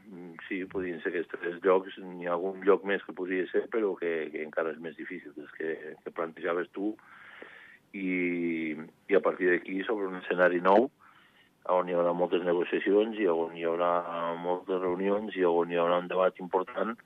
sí, 0.48 0.64
podrien 0.68 0.98
ser 1.00 1.12
aquests 1.12 1.36
tres 1.36 1.60
llocs, 1.64 1.96
n'hi 2.02 2.26
ha 2.26 2.34
algun 2.34 2.64
lloc 2.66 2.82
més 2.88 3.04
que 3.06 3.14
podria 3.16 3.46
ser, 3.52 3.68
però 3.72 3.92
que, 4.00 4.10
que 4.32 4.42
encara 4.42 4.74
és 4.74 4.80
més 4.82 4.96
difícil 4.98 5.32
des 5.36 5.52
que, 5.54 5.76
que 6.02 6.14
plantejaves 6.16 6.72
tu, 6.74 6.96
i, 7.92 8.74
i 9.08 9.16
a 9.16 9.20
partir 9.20 9.50
d'aquí, 9.50 9.82
sobre 9.86 10.08
un 10.08 10.18
escenari 10.20 10.60
nou, 10.64 10.88
on 11.70 11.88
hi 11.88 11.94
haurà 11.94 12.12
moltes 12.16 12.42
negociacions 12.42 13.18
i 13.22 13.28
on 13.30 13.54
hi 13.56 13.66
haurà 13.68 13.92
moltes 14.42 14.80
reunions 14.80 15.36
i 15.38 15.44
on 15.46 15.70
hi 15.70 15.78
haurà 15.78 16.00
un 16.02 16.08
debat 16.10 16.40
important 16.42 16.96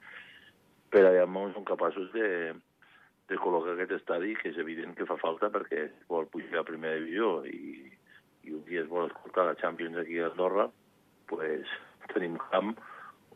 per 0.91 1.03
a 1.05 1.13
veure 1.13 1.43
on 1.43 1.53
som 1.53 1.67
capaços 1.69 2.09
de, 2.15 2.55
de 3.29 3.39
col·locar 3.43 3.75
aquest 3.75 3.97
estadi, 3.99 4.35
que 4.39 4.49
és 4.53 4.59
evident 4.63 4.95
que 4.97 5.09
fa 5.09 5.19
falta 5.21 5.51
perquè 5.53 5.89
vol 6.09 6.29
pujar 6.33 6.63
a 6.63 6.69
primera 6.69 6.97
divisió 6.97 7.43
i, 7.51 7.91
i 8.47 8.55
un 8.55 8.63
dia 8.69 8.85
es 8.85 8.89
vol 8.89 9.11
escoltar 9.11 9.49
la 9.49 9.59
Champions 9.61 9.99
aquí 10.01 10.21
a 10.21 10.31
Andorra, 10.31 10.69
pues, 11.29 11.67
tenim 12.15 12.39
camp, 12.51 12.77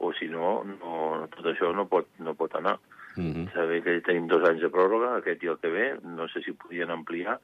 o 0.00 0.12
si 0.16 0.30
no, 0.32 0.62
no 0.64 1.26
tot 1.34 1.50
això 1.50 1.74
no 1.76 1.84
pot, 1.90 2.08
no 2.22 2.32
pot 2.38 2.54
anar. 2.56 2.78
Mm 3.16 3.32
-hmm. 3.32 3.52
Saber 3.52 3.82
que 3.82 4.00
tenim 4.00 4.26
dos 4.28 4.48
anys 4.48 4.62
de 4.62 4.70
pròrroga, 4.70 5.16
aquest 5.16 5.42
i 5.42 5.48
el 5.48 5.58
que 5.58 5.68
ve, 5.68 5.98
no 6.02 6.28
sé 6.28 6.42
si 6.42 6.52
podien 6.52 6.90
ampliar, 6.90 7.38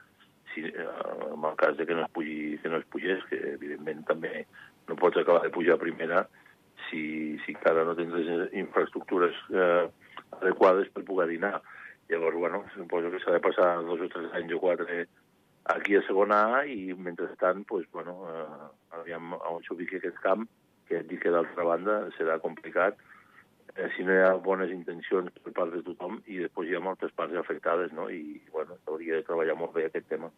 si, 0.53 0.61
eh, 0.61 0.87
en 1.33 1.43
el 1.43 1.55
cas 1.55 1.77
de 1.77 1.85
que 1.85 1.93
no 1.93 2.05
es, 2.05 2.11
pugi, 2.11 2.57
que 2.57 2.69
no 2.69 2.77
es 2.77 2.85
pugés, 2.85 3.23
que 3.29 3.37
evidentment 3.53 4.05
també 4.05 4.45
no 4.87 4.95
pots 4.95 5.17
acabar 5.17 5.41
de 5.43 5.49
pujar 5.49 5.75
a 5.75 5.83
primera 5.83 6.27
si, 6.89 7.37
si 7.45 7.51
encara 7.51 7.83
no 7.83 7.95
tens 7.95 8.13
les 8.13 8.53
infraestructures 8.53 9.35
eh, 9.51 9.89
adequades 10.41 10.89
per 10.89 11.03
poder 11.03 11.27
dinar. 11.29 11.61
Llavors, 12.09 12.37
bueno, 12.37 12.63
suposo 12.75 13.11
que 13.11 13.19
s'ha 13.19 13.33
de 13.35 13.43
passar 13.43 13.83
dos 13.83 13.99
o 13.99 14.07
tres 14.07 14.31
anys 14.33 14.53
o 14.53 14.59
quatre 14.59 15.07
aquí 15.67 15.95
a 15.95 16.01
segona 16.07 16.37
A 16.57 16.65
i, 16.65 16.93
mentrestant, 16.93 17.65
pues, 17.67 17.85
bueno, 17.91 18.23
eh, 18.31 18.95
aviam 18.95 19.33
on 19.35 19.63
s'ubiqui 19.63 19.99
aquest 19.99 20.19
camp, 20.23 20.47
que 20.87 21.03
dic 21.03 21.25
que 21.25 21.33
d'altra 21.33 21.65
banda 21.67 21.97
serà 22.15 22.37
complicat 22.39 22.95
si 23.95 24.03
no 24.03 24.13
hi 24.13 24.23
ha 24.25 24.33
bones 24.41 24.71
intencions 24.73 25.33
per 25.43 25.53
part 25.53 25.73
de 25.75 25.83
tothom 25.85 26.17
i 26.25 26.39
després 26.41 26.69
hi 26.69 26.77
ha 26.77 26.83
moltes 26.83 27.13
parts 27.17 27.37
afectades, 27.37 27.93
no? 27.93 28.09
I, 28.09 28.41
bueno, 28.53 28.79
hauria 28.89 29.19
de 29.19 29.25
treballar 29.27 29.57
molt 29.59 29.75
bé 29.75 29.85
aquest 29.85 30.07
tema. 30.09 30.31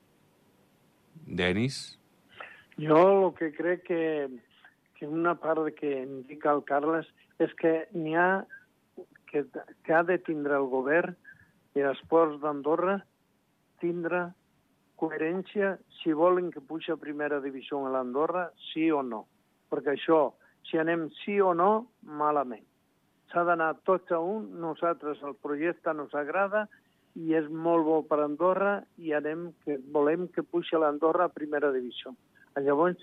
Denis? 1.25 1.80
Jo 2.80 2.99
el 2.99 3.34
que 3.38 3.52
crec 3.56 3.84
que, 3.88 4.04
que 4.95 5.08
una 5.08 5.36
part 5.39 5.71
que 5.78 6.02
indica 6.04 6.52
el 6.52 6.63
Carles 6.67 7.08
és 7.39 7.54
que 7.60 7.73
n'hi 7.95 8.15
ha 8.19 8.45
que, 9.32 9.45
que 9.86 9.93
ha 9.93 10.04
de 10.04 10.17
tindre 10.25 10.58
el 10.58 10.67
govern 10.71 11.15
i 11.78 11.86
esports 11.86 12.39
d'Andorra 12.43 12.99
tindre 13.80 14.30
coherència 14.99 15.78
si 16.02 16.12
volen 16.12 16.49
que 16.52 16.63
puja 16.63 16.97
a 16.97 17.02
primera 17.02 17.39
divisió 17.39 17.80
a 17.86 17.93
l'Andorra, 17.93 18.49
sí 18.71 18.89
o 18.91 18.99
no. 19.04 19.25
Perquè 19.71 19.95
això, 19.95 20.34
si 20.67 20.80
anem 20.82 21.08
sí 21.21 21.39
o 21.39 21.54
no, 21.56 21.71
malament. 22.04 22.65
S'ha 23.30 23.44
d'anar 23.46 23.76
tots 23.86 24.12
a 24.12 24.20
un, 24.20 24.48
nosaltres 24.62 25.22
el 25.26 25.36
projecte 25.38 25.94
nos 25.94 26.13
agrada 26.18 26.65
i 27.20 27.36
és 27.38 27.50
molt 27.50 27.86
bo 27.86 28.02
per 28.10 28.22
Andorra 28.24 28.80
i 28.98 29.13
anem 29.18 29.50
que 29.65 29.78
volem 29.94 30.28
que 30.34 30.44
puja 30.44 30.82
l'Andorra 30.82 31.28
a 31.30 31.34
primera 31.34 31.72
divisió. 31.76 32.15
Llavors 32.58 33.02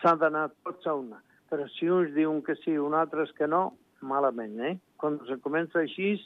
s'ha 0.00 0.14
d'anar 0.20 0.48
tots 0.64 0.86
a 0.86 0.94
una. 0.96 1.20
Però 1.50 1.66
si 1.76 1.88
uns 1.92 2.14
diuen 2.16 2.40
que 2.42 2.56
sí 2.58 2.72
i 2.74 2.80
uns 2.82 2.96
altres 2.98 3.30
que 3.36 3.46
no, 3.46 3.76
malament, 4.02 4.56
eh? 4.60 4.74
Quan 4.98 5.20
se 5.28 5.38
comença 5.44 5.78
així, 5.82 6.16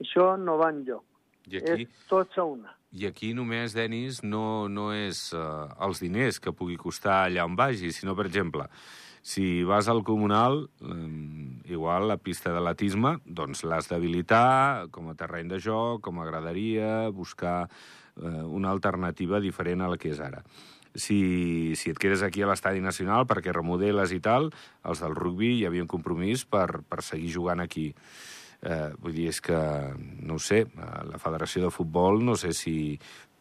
això 0.00 0.34
no 0.38 0.56
va 0.60 0.70
enlloc. 0.70 1.04
I 1.50 1.58
aquí, 1.58 1.86
És 1.88 2.06
tots 2.08 2.38
a 2.38 2.44
una. 2.44 2.76
i 2.92 3.06
aquí 3.06 3.32
només, 3.34 3.74
Denis, 3.74 4.20
no, 4.22 4.68
no 4.68 4.90
és 4.94 5.32
uh, 5.32 5.66
els 5.82 6.00
diners 6.02 6.38
que 6.38 6.52
pugui 6.52 6.76
costar 6.76 7.24
allà 7.24 7.44
on 7.46 7.56
vagi, 7.56 7.90
sinó, 7.92 8.14
per 8.14 8.26
exemple, 8.26 8.66
si 9.22 9.62
vas 9.68 9.88
al 9.88 10.02
comunal, 10.02 10.70
um, 10.80 11.60
igual 11.68 12.08
la 12.08 12.16
pista 12.16 12.52
d'atletisme, 12.54 13.18
doncs 13.24 13.64
l'has 13.68 13.90
d'habilitar 13.90 14.88
com 14.94 15.10
a 15.10 15.16
terreny 15.18 15.50
de 15.52 15.60
joc, 15.60 16.00
com 16.06 16.20
a 16.20 16.26
graderia, 16.28 17.10
buscar 17.12 17.68
uh, 17.68 18.44
una 18.48 18.72
alternativa 18.72 19.40
diferent 19.40 19.84
a 19.84 19.90
la 19.92 20.00
que 20.00 20.14
és 20.14 20.20
ara. 20.24 20.42
Si, 20.94 21.76
si 21.78 21.92
et 21.92 22.00
quedes 22.02 22.24
aquí 22.26 22.42
a 22.42 22.48
l'Estadi 22.50 22.80
Nacional 22.82 23.28
perquè 23.30 23.52
remodeles 23.54 24.10
i 24.16 24.18
tal, 24.24 24.50
els 24.82 25.04
del 25.04 25.14
rugbi 25.14 25.52
hi 25.58 25.66
havia 25.68 25.84
un 25.84 25.90
compromís 25.90 26.42
per, 26.48 26.82
per 26.82 27.04
seguir 27.06 27.30
jugant 27.36 27.62
aquí. 27.62 27.92
Eh, 28.60 28.90
vull 28.98 29.14
dir, 29.14 29.28
és 29.30 29.38
que, 29.40 29.60
no 30.26 30.36
ho 30.36 30.42
sé, 30.42 30.64
eh, 30.66 30.88
la 31.06 31.20
Federació 31.22 31.62
de 31.62 31.70
Futbol 31.72 32.24
no 32.26 32.34
sé 32.36 32.50
si 32.56 32.98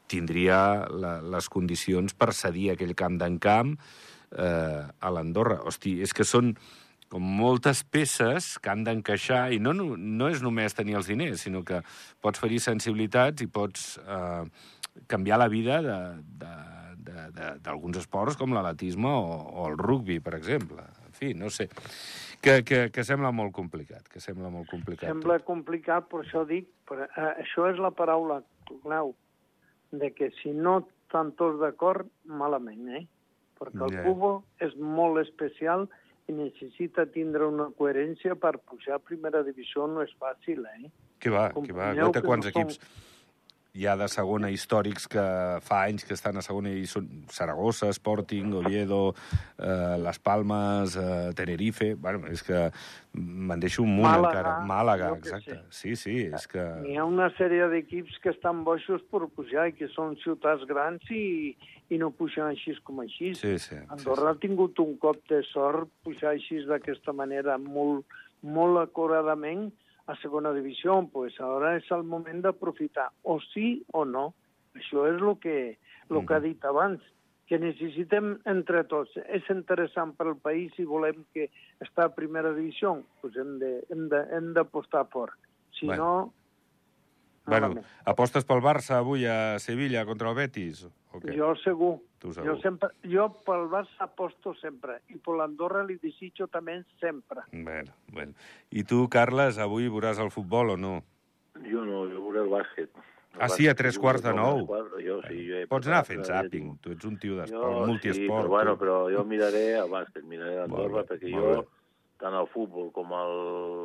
tindria 0.09 0.85
la, 0.89 1.17
les 1.25 1.49
condicions 1.49 2.13
per 2.13 2.31
cedir 2.37 2.69
aquell 2.71 2.95
camp 2.97 3.17
d'encamp 3.19 3.75
eh, 4.37 4.83
a 4.85 5.11
l'Andorra. 5.13 5.61
Hosti, 5.65 5.99
és 6.05 6.13
que 6.13 6.27
són 6.27 6.53
com 7.09 7.25
moltes 7.25 7.81
peces 7.89 8.57
que 8.61 8.69
han 8.69 8.83
d'encaixar, 8.85 9.49
i 9.53 9.59
no, 9.61 9.73
no, 9.73 9.95
no 9.97 10.29
és 10.29 10.43
només 10.45 10.77
tenir 10.77 10.99
els 10.99 11.09
diners, 11.09 11.41
sinó 11.41 11.63
que 11.65 11.81
pots 12.21 12.41
ferir 12.41 12.61
sensibilitats 12.61 13.41
i 13.41 13.49
pots 13.49 13.95
eh, 14.03 14.43
canviar 15.09 15.39
la 15.41 15.49
vida 15.49 15.81
d'alguns 17.65 17.97
esports 18.03 18.37
com 18.37 18.53
l'atletisme 18.53 19.09
o, 19.09 19.25
o 19.63 19.67
el 19.71 19.77
rugbi, 19.81 20.19
per 20.21 20.35
exemple. 20.37 20.85
En 21.07 21.17
fi, 21.17 21.33
no 21.33 21.49
sé. 21.49 21.69
Que, 22.39 22.61
que, 22.63 22.85
que 22.93 23.03
sembla 23.03 23.33
molt 23.35 23.51
complicat, 23.57 24.05
que 24.07 24.21
sembla 24.23 24.51
molt 24.53 24.69
complicat. 24.69 25.09
Sembla 25.09 25.39
tot. 25.41 25.47
complicat, 25.49 26.05
per 26.11 26.21
això 26.21 26.45
dic, 26.47 26.69
però, 26.87 27.09
eh, 27.09 27.33
això 27.43 27.67
és 27.73 27.81
la 27.81 27.91
paraula 27.91 28.43
clau, 28.69 29.15
de 29.91 30.13
que 30.13 30.29
si 30.37 30.53
no 30.53 30.83
estan 30.85 31.33
tots 31.39 31.57
d'acord, 31.59 32.05
malament, 32.29 32.85
eh? 32.99 33.07
Perquè 33.59 33.83
el 33.85 33.93
Ja. 33.93 34.03
cubo 34.03 34.43
és 34.59 34.75
molt 34.77 35.19
especial 35.19 35.87
i 36.29 36.31
necessita 36.33 37.05
tindre 37.11 37.45
una 37.47 37.69
coherència 37.77 38.35
per 38.35 38.57
pujar 38.59 38.95
a 38.95 38.99
primera 38.99 39.43
divisió, 39.43 39.87
no 39.87 40.01
és 40.01 40.11
fàcil, 40.19 40.63
eh? 40.77 40.89
Que 41.19 41.29
va, 41.29 41.49
que 41.49 41.73
va. 41.73 41.89
Compreneu 41.91 42.11
Guaita 42.11 42.21
quants 42.21 42.45
no 42.45 42.51
som- 42.51 42.61
equips... 42.61 42.79
hi 43.77 43.85
ha 43.85 43.95
de 43.99 44.07
segona 44.09 44.49
històrics 44.49 45.05
que 45.11 45.23
fa 45.61 45.83
anys 45.85 46.05
que 46.07 46.15
estan 46.17 46.39
a 46.39 46.43
segona 46.45 46.71
i 46.73 46.87
són 46.89 47.07
Saragossa, 47.29 47.91
Sporting, 47.93 48.53
Oviedo, 48.57 49.13
eh, 49.57 49.97
Las 50.01 50.19
Palmes, 50.19 50.95
eh, 50.97 51.31
Tenerife... 51.37 51.93
Bueno, 51.95 52.25
és 52.33 52.41
que 52.45 52.69
me'n 53.13 53.61
deixo 53.61 53.83
un 53.83 53.91
munt 53.93 54.07
Màlaga, 54.07 54.29
encara. 54.31 54.53
Màlaga, 54.69 55.09
exacte. 55.17 55.59
Sí, 55.75 55.95
sí, 55.99 56.15
és 56.33 56.47
que... 56.49 56.63
N'hi 56.85 56.97
ha 56.97 57.05
una 57.05 57.29
sèrie 57.37 57.67
d'equips 57.71 58.17
que 58.23 58.33
estan 58.33 58.63
boixos 58.65 59.03
per 59.11 59.27
pujar 59.35 59.67
i 59.69 59.75
que 59.77 59.89
són 59.93 60.17
ciutats 60.23 60.65
grans 60.69 61.05
i, 61.13 61.53
i 61.89 61.99
no 62.01 62.09
pugen 62.15 62.49
així 62.49 62.73
com 62.85 63.03
així. 63.05 63.35
Sí, 63.37 63.57
sí. 63.61 63.77
Andorra 63.93 64.33
ha 64.33 64.39
tingut 64.41 64.81
un 64.81 64.97
cop 65.01 65.21
de 65.29 65.43
sort 65.51 65.91
pujar 66.05 66.33
així 66.33 66.63
d'aquesta 66.65 67.13
manera 67.13 67.59
molt, 67.61 68.17
molt 68.41 68.81
acuradament 68.81 69.69
a 70.09 70.15
segona 70.23 70.51
divisió, 70.55 70.97
pues 71.13 71.37
ara 71.43 71.75
és 71.77 71.87
el 71.93 72.03
moment 72.07 72.41
d'aprofitar, 72.45 73.09
o 73.23 73.37
sí 73.51 73.83
o 73.93 74.05
no. 74.09 74.31
Això 74.77 75.05
és 75.09 75.21
el 75.21 75.37
que, 75.43 75.77
el 76.09 76.25
que 76.25 76.35
ha 76.35 76.41
dit 76.41 76.65
abans, 76.65 77.03
que 77.49 77.57
necessitem 77.61 78.35
entre 78.49 78.83
tots. 78.89 79.13
És 79.29 79.45
interessant 79.53 80.15
per 80.17 80.27
al 80.29 80.37
país 80.41 80.73
si 80.77 80.85
volem 80.85 81.23
que 81.33 81.49
està 81.81 82.07
a 82.07 82.13
primera 82.15 82.53
divisió, 82.57 82.99
pues 83.21 83.37
hem 83.37 84.53
d'apostar 84.57 85.05
fort. 85.13 85.37
Si 85.77 85.87
Bueno. 85.87 86.03
no, 86.03 86.33
Bueno, 87.49 87.81
apostes 88.05 88.45
pel 88.45 88.61
Barça 88.61 88.99
avui 88.99 89.25
a 89.25 89.57
Sevilla 89.57 90.05
contra 90.05 90.29
el 90.29 90.35
Betis? 90.37 90.83
O 91.09 91.17
què? 91.17 91.33
Jo 91.33 91.55
segur. 91.63 91.95
Tu 92.19 92.33
segur. 92.35 92.49
Jo, 92.49 92.55
sempre, 92.59 92.89
jo 93.07 93.29
pel 93.47 93.69
Barça 93.71 94.03
aposto 94.03 94.53
sempre. 94.59 94.99
I 95.07 95.19
per 95.23 95.37
l'Andorra 95.39 95.85
li 95.87 95.95
desitjo 96.01 96.49
també 96.51 96.81
sempre. 96.99 97.45
Bueno, 97.53 97.93
bueno. 98.11 98.33
I 98.75 98.83
tu, 98.83 99.05
Carles, 99.11 99.57
avui 99.57 99.87
veuràs 99.87 100.19
el 100.19 100.31
futbol 100.33 100.75
o 100.75 100.77
no? 100.77 100.97
Jo 101.63 101.85
no, 101.87 102.03
jo 102.11 102.25
veuré 102.25 102.43
el 102.43 102.51
bàsquet. 102.51 102.91
El 102.91 103.43
Ah, 103.45 103.47
sí, 103.47 103.67
a 103.67 103.71
bàsquet, 103.71 103.77
tres 103.77 103.99
quarts 104.01 104.23
de 104.25 104.33
nou. 104.35 104.65
Jo, 104.99 105.19
sí, 105.27 105.45
jo 105.47 105.59
he 105.61 105.65
Pots 105.71 105.87
anar 105.87 106.03
fent 106.07 106.23
zàping. 106.27 106.71
Tu 106.83 106.91
ets 106.95 107.07
un 107.07 107.17
tio 107.21 107.37
d'esport, 107.39 107.75
sí, 107.83 107.89
multiesport. 107.91 108.45
però, 108.45 108.53
bueno, 108.57 108.75
tu. 108.75 108.83
però 108.83 108.95
jo 109.15 109.23
miraré 109.23 109.65
el 109.79 109.91
bàsquet, 109.91 110.23
miraré 110.27 110.55
l'Andorra, 110.59 111.05
perquè 111.07 111.31
jo, 111.31 111.45
bé. 111.61 111.67
tant 112.19 112.35
el 112.35 112.47
futbol 112.51 112.91
com 112.91 113.13
el 113.15 113.35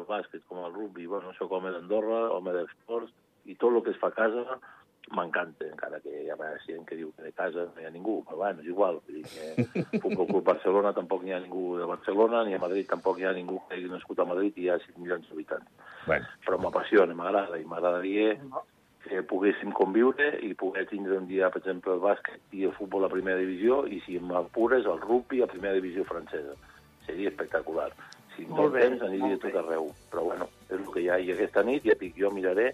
bàsquet 0.09 0.43
com 0.49 0.65
el 0.65 0.73
rugby, 0.75 1.07
bueno, 1.07 1.31
sóc 1.39 1.53
home 1.53 1.71
d'Andorra, 1.71 2.25
home 2.35 2.57
d'esports, 2.57 3.13
i 3.45 3.55
tot 3.55 3.77
el 3.77 3.85
que 3.85 3.93
es 3.95 4.01
fa 4.01 4.09
a 4.11 4.17
casa 4.17 4.59
m'encanta, 5.13 5.67
encara 5.69 6.01
que 6.01 6.11
hi 6.25 6.31
ha 6.33 6.37
gent 6.67 6.85
que 6.89 6.97
diu 6.97 7.11
que 7.13 7.23
de 7.27 7.33
casa 7.33 7.67
no 7.67 7.81
hi 7.81 7.85
ha 7.85 7.91
ningú, 7.93 8.23
però 8.25 8.37
bueno, 8.41 8.63
és 8.63 8.69
igual. 8.71 9.01
Vull 9.05 9.21
dir 9.21 9.25
que 9.29 9.99
Futbol 10.05 10.27
Club 10.31 10.45
Barcelona 10.45 10.95
tampoc 10.97 11.23
n'hi 11.25 11.35
ha 11.37 11.41
ningú 11.43 11.77
de 11.79 11.89
Barcelona, 11.91 12.45
ni 12.45 12.55
a 12.55 12.63
Madrid 12.63 12.89
tampoc 12.89 13.19
hi 13.21 13.27
ha 13.29 13.35
ningú 13.37 13.61
que 13.69 13.77
hagi 13.77 13.91
nascut 13.91 14.19
a 14.21 14.29
Madrid 14.29 14.57
i 14.57 14.65
hi 14.67 14.71
ha 14.73 14.79
5 14.81 15.03
milions 15.03 15.29
d'habitants. 15.29 15.69
Bueno, 16.07 16.31
Però 16.47 16.59
m'apassiona, 16.61 17.15
m'agrada, 17.15 17.59
i 17.61 17.65
m'agradaria 17.69 18.39
que 19.05 19.21
poguéssim 19.29 19.73
conviure 19.77 20.31
i 20.41 20.55
poder 20.57 20.87
tindre 20.89 21.19
un 21.21 21.27
dia, 21.29 21.51
per 21.53 21.61
exemple, 21.61 21.93
el 21.93 22.01
bàsquet 22.01 22.57
i 22.57 22.65
el 22.65 22.73
futbol 22.73 23.05
a 23.05 23.13
primera 23.13 23.37
divisió 23.37 23.83
i, 23.85 24.01
si 24.07 24.17
m'apures, 24.19 24.87
el 24.89 25.01
rugby 25.03 25.43
a 25.45 25.51
primera 25.51 25.77
divisió 25.77 26.07
francesa. 26.09 26.57
Seria 27.05 27.29
espectacular. 27.29 27.91
Si 28.35 28.47
Molt 28.49 28.57
molt 28.59 28.73
bé, 28.75 28.87
temps 28.89 29.05
aniria 29.05 29.37
tot 29.37 29.53
bé. 29.53 29.59
arreu. 29.61 29.91
Però, 30.11 30.25
bueno, 30.25 30.49
és 30.71 30.79
el 30.81 30.89
que 30.91 31.05
hi 31.05 31.11
ha. 31.13 31.19
I 31.21 31.35
aquesta 31.35 31.63
nit, 31.63 31.85
ja 31.85 31.95
dic, 32.01 32.17
jo 32.17 32.33
miraré 32.33 32.73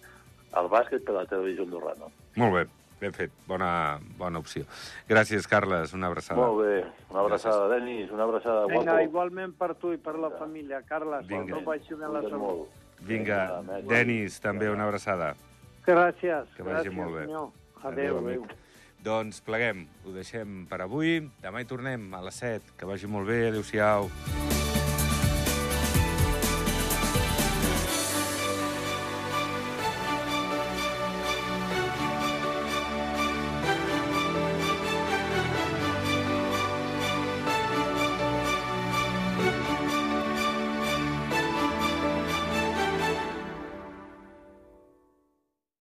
el 0.56 0.68
bàsquet 0.68 1.04
per 1.04 1.14
la 1.14 1.26
televisió 1.26 1.64
andorrana. 1.64 2.06
molt 2.36 2.54
bé. 2.54 2.66
Ben 3.00 3.14
fet. 3.14 3.30
Bona, 3.48 3.98
bona 4.18 4.38
opció. 4.38 4.64
Gràcies, 5.08 5.46
Carles. 5.48 5.94
Una 5.94 6.08
abraçada. 6.08 6.38
Molt 6.38 6.66
bé. 6.66 6.84
Una 7.08 7.20
abraçada, 7.20 7.68
Denis. 7.68 8.10
Una 8.10 8.24
abraçada, 8.24 8.66
Vinga, 8.66 8.92
guapo. 8.92 9.00
igualment 9.04 9.54
per 9.56 9.74
tu 9.74 9.94
i 9.94 9.96
per 9.96 10.16
la 10.18 10.28
família. 10.32 10.82
Carles, 10.82 11.26
Vinga. 11.26 11.54
no 11.54 11.62
vagi 11.64 11.94
bé 11.94 12.06
la 12.12 12.20
salut. 12.28 12.68
Vinga, 13.00 13.62
Vinga, 13.62 13.80
Denis, 13.88 14.38
també 14.40 14.68
una 14.68 14.84
abraçada. 14.84 15.34
Gràcies. 15.86 16.44
Que 16.54 16.62
vagi 16.62 16.90
gràcies, 16.90 16.92
molt 16.92 17.14
bé. 17.14 17.24
senyor. 17.24 17.48
Adéu, 17.82 18.18
Adéu, 18.18 18.28
adéu. 18.28 18.46
Doncs 19.02 19.40
pleguem. 19.40 19.86
Ho 20.04 20.12
deixem 20.12 20.66
per 20.68 20.82
avui. 20.82 21.30
Demà 21.40 21.62
hi 21.62 21.64
tornem 21.64 22.12
a 22.12 22.20
les 22.20 22.34
7. 22.34 22.60
Que 22.76 22.84
vagi 22.84 23.06
molt 23.06 23.26
bé. 23.26 23.48
Adéu-siau. 23.48 24.10